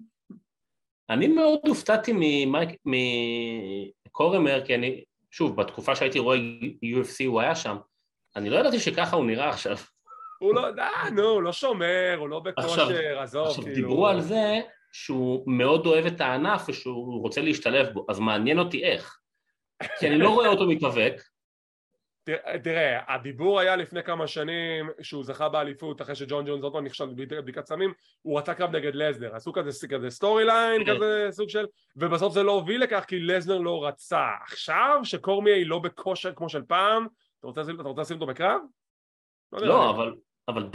[1.11, 2.13] אני מאוד הופתעתי
[4.07, 6.39] מקורמייה, כי אני, שוב, בתקופה שהייתי רואה
[6.85, 7.77] UFC הוא היה שם,
[8.37, 9.77] אני לא ידעתי שככה הוא נראה עכשיו.
[10.39, 10.83] הוא לא, די,
[11.15, 13.77] נו, הוא לא שומר, הוא לא בכושר, עזוב, עכשיו, כאילו...
[13.77, 14.61] דיברו על זה
[14.93, 19.19] שהוא מאוד אוהב את הענף ושהוא רוצה להשתלב בו, אז מעניין אותי איך.
[19.99, 21.23] כי אני לא רואה אותו מתאבק,
[22.63, 27.07] תראה, הדיבור היה לפני כמה שנים שהוא זכה באליפות אחרי שג'ון ג'ונס עוד פעם נכשל
[27.07, 30.95] בבדיקת סמים הוא רצה קרב נגד לסנר עשו כזה, כזה storyline כן.
[30.95, 31.67] כזה סוג של
[31.97, 36.63] ובסוף זה לא הוביל לכך כי לסנר לא רצה עכשיו שקורמייה לא בכושר כמו של
[36.63, 37.07] פעם
[37.39, 38.61] אתה רוצה לשים, אתה רוצה לשים אותו בקרב?
[39.53, 39.91] לא, לי.
[39.91, 40.15] אבל,
[40.49, 40.69] אבל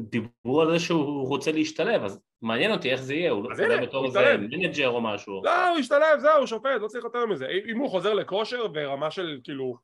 [0.00, 3.80] דיברו על זה שהוא רוצה להשתלב, אז מעניין אותי איך זה יהיה, הוא לא יודע
[3.82, 4.36] בתור הוא איזה.
[4.38, 5.42] manager או משהו.
[5.44, 7.46] לא הוא השתלב זהו שופט לא צריך יותר מזה.
[7.68, 9.76] אם הוא חוזר לכושר ברמה של כאילו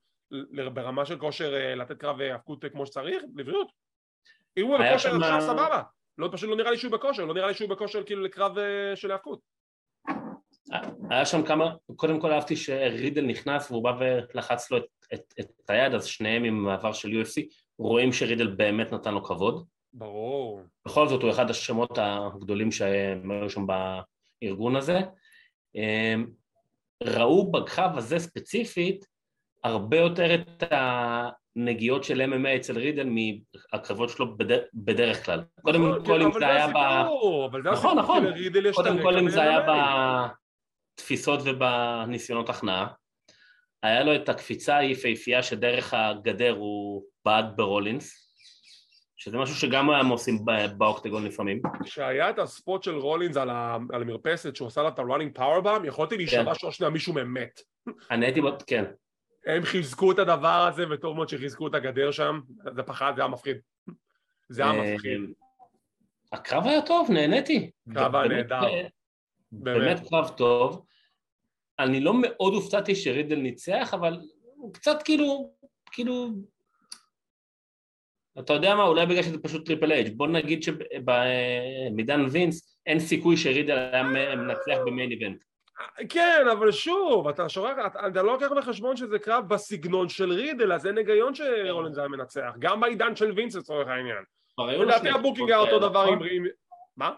[0.74, 3.68] ברמה של כושר אה, לתת קרב אה, האבקות אה, כמו שצריך לבריאות
[4.56, 5.82] אם הוא בכושר שם- עכשיו סבבה.
[6.18, 8.96] לא פשוט לא נראה לי שהוא בכושר לא נראה לי שהוא בכושר כאילו לקרב אה,
[8.96, 9.40] של האבקות
[11.10, 13.92] היה שם כמה, קודם כל אהבתי שרידל נכנס והוא בא
[14.34, 14.84] ולחץ לו את,
[15.14, 17.42] את, את היד, אז שניהם עם מעבר של UFC,
[17.78, 19.64] רואים שרידל באמת נתן לו כבוד.
[19.92, 23.66] ברור בכל זאת הוא אחד השמות הגדולים שהם היו שם
[24.42, 25.00] בארגון הזה.
[25.74, 26.26] אמ,
[27.02, 29.06] ראו בקרב הזה ספציפית
[29.64, 35.42] הרבה יותר את הנגיעות של MMA אצל רידל מהקרבות שלו בדרך, בדרך כלל.
[35.62, 37.58] קודם נכון, כל אם אבל זה היה ב...
[37.72, 38.24] נכון, נכון.
[38.74, 39.60] קודם כל אם זה היה.
[40.94, 42.86] בתפיסות ובניסיונות הכנעה.
[43.84, 48.30] היה לו את הקפיצה היפהפייה שדרך הגדר הוא בעט ברולינס,
[49.16, 50.44] שזה משהו שגם הם עושים
[50.76, 51.62] באוקטגון לפעמים.
[51.84, 55.64] כשהיה את הספוט של רולינס על ה- על המרפסת שהוא עשה לה את ה-running power
[55.64, 56.54] bomb יכולתי להישבע כן.
[56.54, 57.60] שעוד שנייה מישהו מת
[58.10, 58.84] אני הייתי, כן,
[59.46, 62.40] הם חיזקו את הדבר הזה וטוב מאוד שחיזקו את הגדר שם
[62.74, 63.56] זה פחד, זה היה מפחיד
[64.48, 65.20] זה היה אה, מפחיד
[66.32, 67.70] הקרב היה טוב, נהניתי.
[67.94, 68.60] קרב היה נהדר.
[69.52, 70.84] באמת קרב טוב.
[71.78, 74.20] אני לא מאוד הופתעתי שרידל ניצח, אבל
[74.56, 75.54] הוא קצת כאילו,
[75.92, 76.28] כאילו...
[78.38, 83.36] אתה יודע מה, אולי בגלל שזה פשוט טריפל אייץ', בוא נגיד שבעידן וינס אין סיכוי
[83.36, 84.02] שרידל היה
[84.36, 85.44] מנצח ב main event.
[86.08, 90.72] כן, אבל שוב, אתה שוכח, אתה, אתה לא לוקח בחשבון שזה קרב בסגנון של רידל,
[90.72, 94.24] אז אין היגיון שרולינס היה מנצח, גם בעידן של וינס לצורך העניין.
[94.82, 96.28] לדעתי ה booking היה אותו דבר נכון?
[96.28, 96.44] עם...
[96.44, 96.46] עם-
[96.96, 97.14] מה?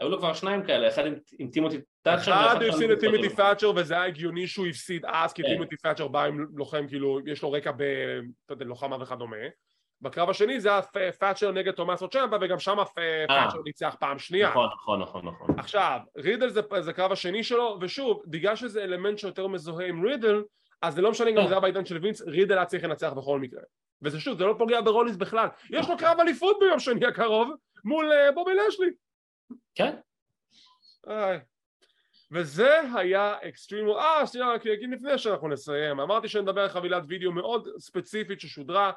[0.00, 1.76] היו לו כבר שניים כאלה, אחד עם- עם טימותי
[2.06, 3.28] תאצ'ר, אחד הוא הפסיד את טימותי.
[3.28, 5.48] תאצ'ר וזה היה הגיוני שהוא הפסיד אז כי כן.
[5.48, 7.70] טימותי תאצ'ר בא עם לוחם כאילו יש לו רקע
[8.50, 9.36] בלוחמה וכדומה
[10.00, 12.76] בקרב השני זה היה תאצ'ר נגד תומאסו צ'מפה וגם שם
[13.28, 15.58] תאצ'ר ניצח פעם שנייה נכון, נכון, נכון, נכון.
[15.58, 20.42] עכשיו רידל זה, זה קרב השני שלו ושוב בגלל שזה אלמנט שיותר מזוהה עם רידל
[20.82, 23.12] אז זה לא משנה גם אם זה היה בעידן של וינס רידל היה צריך לנצח
[23.12, 23.60] בכל מקרה
[24.02, 27.48] וזה שוב זה לא פוגע ברולינס בכלל יש לו קרב אליפות ביום שני הקרוב
[27.84, 28.90] מול אה, בובי לשלי
[29.74, 29.96] כן.
[32.30, 37.32] וזה היה אקסטרים, אה שנייה רק אגיד לפני שאנחנו נסיים, אמרתי שנדבר על חבילת וידאו
[37.32, 38.92] מאוד ספציפית ששודרה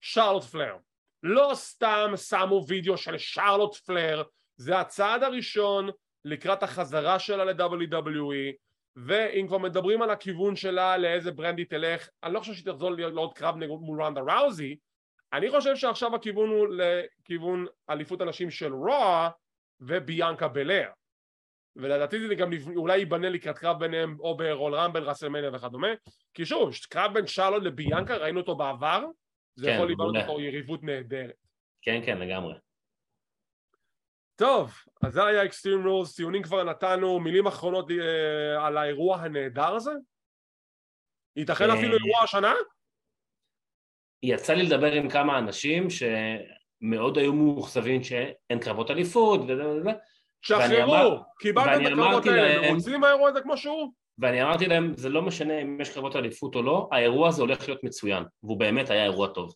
[0.00, 0.76] שרלוט פלייר
[1.22, 4.22] לא סתם שמו וידאו של שרלוט פלייר
[4.56, 5.90] זה הצעד הראשון
[6.24, 8.52] לקראת החזרה שלה ל-WWE
[8.96, 12.90] ואם כבר מדברים על הכיוון שלה לאיזה brand היא תלך אני לא חושב שהיא תחזור
[12.90, 14.76] לעוד קרב מול רונדה ראוזי.
[15.32, 19.30] אני חושב שעכשיו הכיוון הוא לכיוון אליפות הנשים של רוע
[19.80, 20.88] וביאנקה בלר
[21.76, 25.88] ולדעתי זה גם אולי ייבנה לקראת קרב ביניהם או ברול רמבל, ראסלמניה וכדומה
[26.34, 29.04] כי שוב, קרב בין שרלוט לביאנקה ראינו אותו בעבר
[29.54, 30.16] זה כן, יכול להיבנות.
[30.16, 31.44] אותו יריבות נהדרת
[31.84, 32.54] כן, כן, לגמרי.
[34.36, 34.72] טוב,
[35.02, 39.92] אז זה היה אקסטרים רולס, ציונים כבר נתנו, מילים אחרונות אה, על האירוע הנהדר הזה?
[41.36, 42.54] ייתכן אה, אפילו אירוע השנה?
[44.22, 49.90] יצא לי לדבר עם כמה אנשים שמאוד היו מאוכזבים שאין קרבות אליפות וזה וזה,
[50.44, 53.92] שחררו, קיבלתם את הקרבות האלה, רוצים מהאירוע הזה כמו שהוא?
[54.18, 57.68] ואני אמרתי להם, זה לא משנה אם יש קרבות אליפות או לא, האירוע הזה הולך
[57.68, 59.54] להיות מצוין, והוא באמת היה אירוע טוב.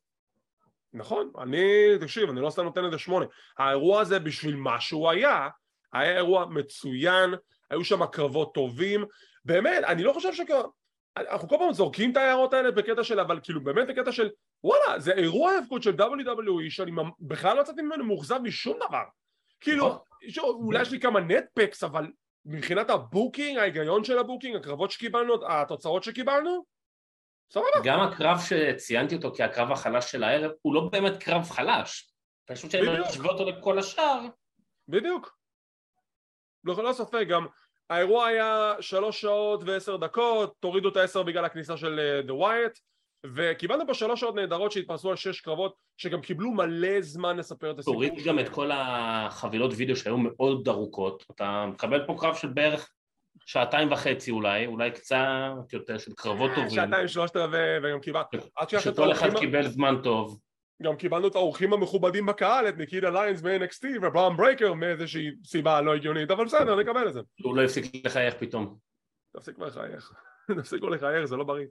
[0.92, 1.64] נכון, אני,
[2.00, 3.26] תקשיב, אני לא סתם נותן לזה שמונה.
[3.58, 5.48] האירוע הזה בשביל מה שהוא היה,
[5.92, 7.34] היה אירוע מצוין,
[7.70, 9.04] היו שם קרבות טובים,
[9.44, 10.50] באמת, אני לא חושב שכ...
[11.16, 14.28] אנחנו כל פעם זורקים את ההערות האלה בקטע של, אבל כאילו באמת בקטע של,
[14.64, 19.02] וואלה, זה אירוע האבקות של WWE שאני בכלל לא יצאתי ממנו מאוכזב משום דבר.
[19.60, 19.98] כאילו, נכון.
[20.38, 22.06] אולי יש לי כמה nitpicks, אבל
[22.44, 26.64] מבחינת ה booking, ההיגיון של ה booking, הקרבות שקיבלנו, התוצאות שקיבלנו,
[27.52, 27.66] סבבה.
[27.84, 32.12] גם הקרב שציינתי אותו כהקרב החלש של הערב, הוא לא באמת קרב חלש.
[32.44, 33.00] פשוט שאני.
[33.08, 34.20] משווה אותו לכל השאר,
[34.88, 35.38] בדיוק.
[36.64, 37.46] ללא ספק, גם
[37.90, 42.80] האירוע היה שלוש שעות ועשר דקות, תורידו את העשר בגלל הכניסה של אה, The Wyatt,
[43.26, 47.78] וקיבלנו פה שלוש שעות נהדרות שהתפרסו על שש קרבות שגם קיבלו מלא זמן לספר את
[47.78, 47.94] הסיפור.
[47.94, 52.90] תוריד גם את כל החבילות וידאו שהיו מאוד ארוכות, אתה מקבל פה קרב של בערך
[53.46, 56.70] שעתיים וחצי אולי, אולי קצת יותר של קרבות טובים.
[56.70, 58.24] שעתיים שלושת רבעי וגם קיבלנו.
[58.78, 60.40] שכל אחד קיבל זמן טוב.
[60.82, 65.94] גם קיבלנו את האורחים המכובדים בקהל, את ניקיטה ליונס מ-NXT וברון ברייקר מאיזושהי סיבה לא
[65.94, 67.20] הגיונית, אבל בסדר, נקבל את זה.
[67.42, 68.78] הוא לא הפסיק לחייך פתאום.
[69.36, 70.12] תפסיק לחייך.
[70.58, 71.66] תפסיקו לחייך, זה לא בריא.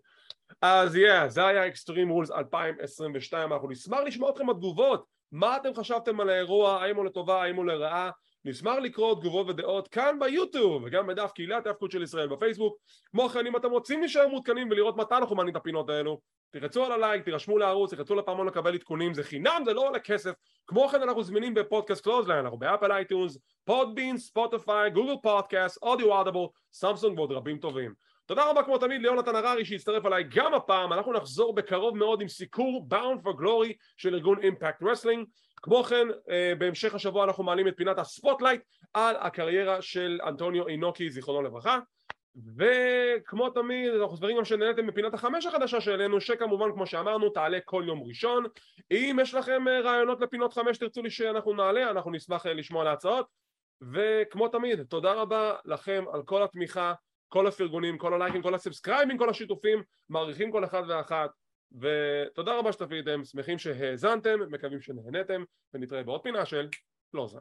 [0.61, 6.19] אז yeah, זה היה Extreme Rules 2022, אנחנו נשמח לשמוע אתכם בתגובות, מה אתם חשבתם
[6.19, 8.09] על האירוע, האם הוא לטובה, האם הוא לרעה,
[8.45, 12.77] נשמח לקרוא תגובות ודעות כאן ביוטיוב וגם בדף קהילת ההאבקות של ישראל בפייסבוק.
[13.11, 16.19] כמו כן אם אתם רוצים להישאר מעודכנים ולראות מתי אנחנו מעלים את הפינות האלו
[16.51, 20.31] תלחצו על הלייק, תירשמו לערוץ, תלחצו לפעמון לקבל עדכונים, זה חינם, זה לא עולה כסף.
[20.67, 26.21] כמו כן אנחנו זמינים בפודקאסט קלוזליין, אנחנו ב Apple iTunes, Podbean, Spotify, Google Podcast, אודיו
[26.21, 27.93] אדבו, סמסונג ועוד רבים טובים
[28.27, 32.27] תודה רבה כמו תמיד ליונתן הררי שהצטרף אליי גם הפעם, אנחנו נחזור בקרוב מאוד עם
[32.27, 35.27] סיקור Bound for Glory של ארגון Impact Wrestling
[35.61, 38.61] כמו כן אה, בהמשך השבוע אנחנו מעלים את פינת ה Spotlight
[38.93, 41.79] על הקריירה של אנטוניו אינוקי זיכרונו לברכה.
[42.57, 47.83] וכמו תמיד אנחנו סברים גם שנהנתם מפינת החמש החדשה שהעלינו שכמובן כמו שאמרנו תעלה כל
[47.87, 48.45] יום ראשון.
[48.91, 52.83] אם יש לכם אה, רעיונות לפינות חמש תרצו לי שאנחנו נעלה אנחנו נשמח אה, לשמוע
[52.83, 53.27] להצעות
[53.93, 56.93] וכמו תמיד תודה רבה לכם על כל התמיכה
[57.29, 61.31] כל הפרגונים, כל הלייקים, כל הסאבסקרייבים, כל השיתופים מעריכים כל אחד ואחת.
[61.71, 66.69] ותודה רבה שתפיתם, שמחים שהאזנתם, מקווים שנהנתם ונתראה בעוד פינה של
[67.11, 67.39] פלוזן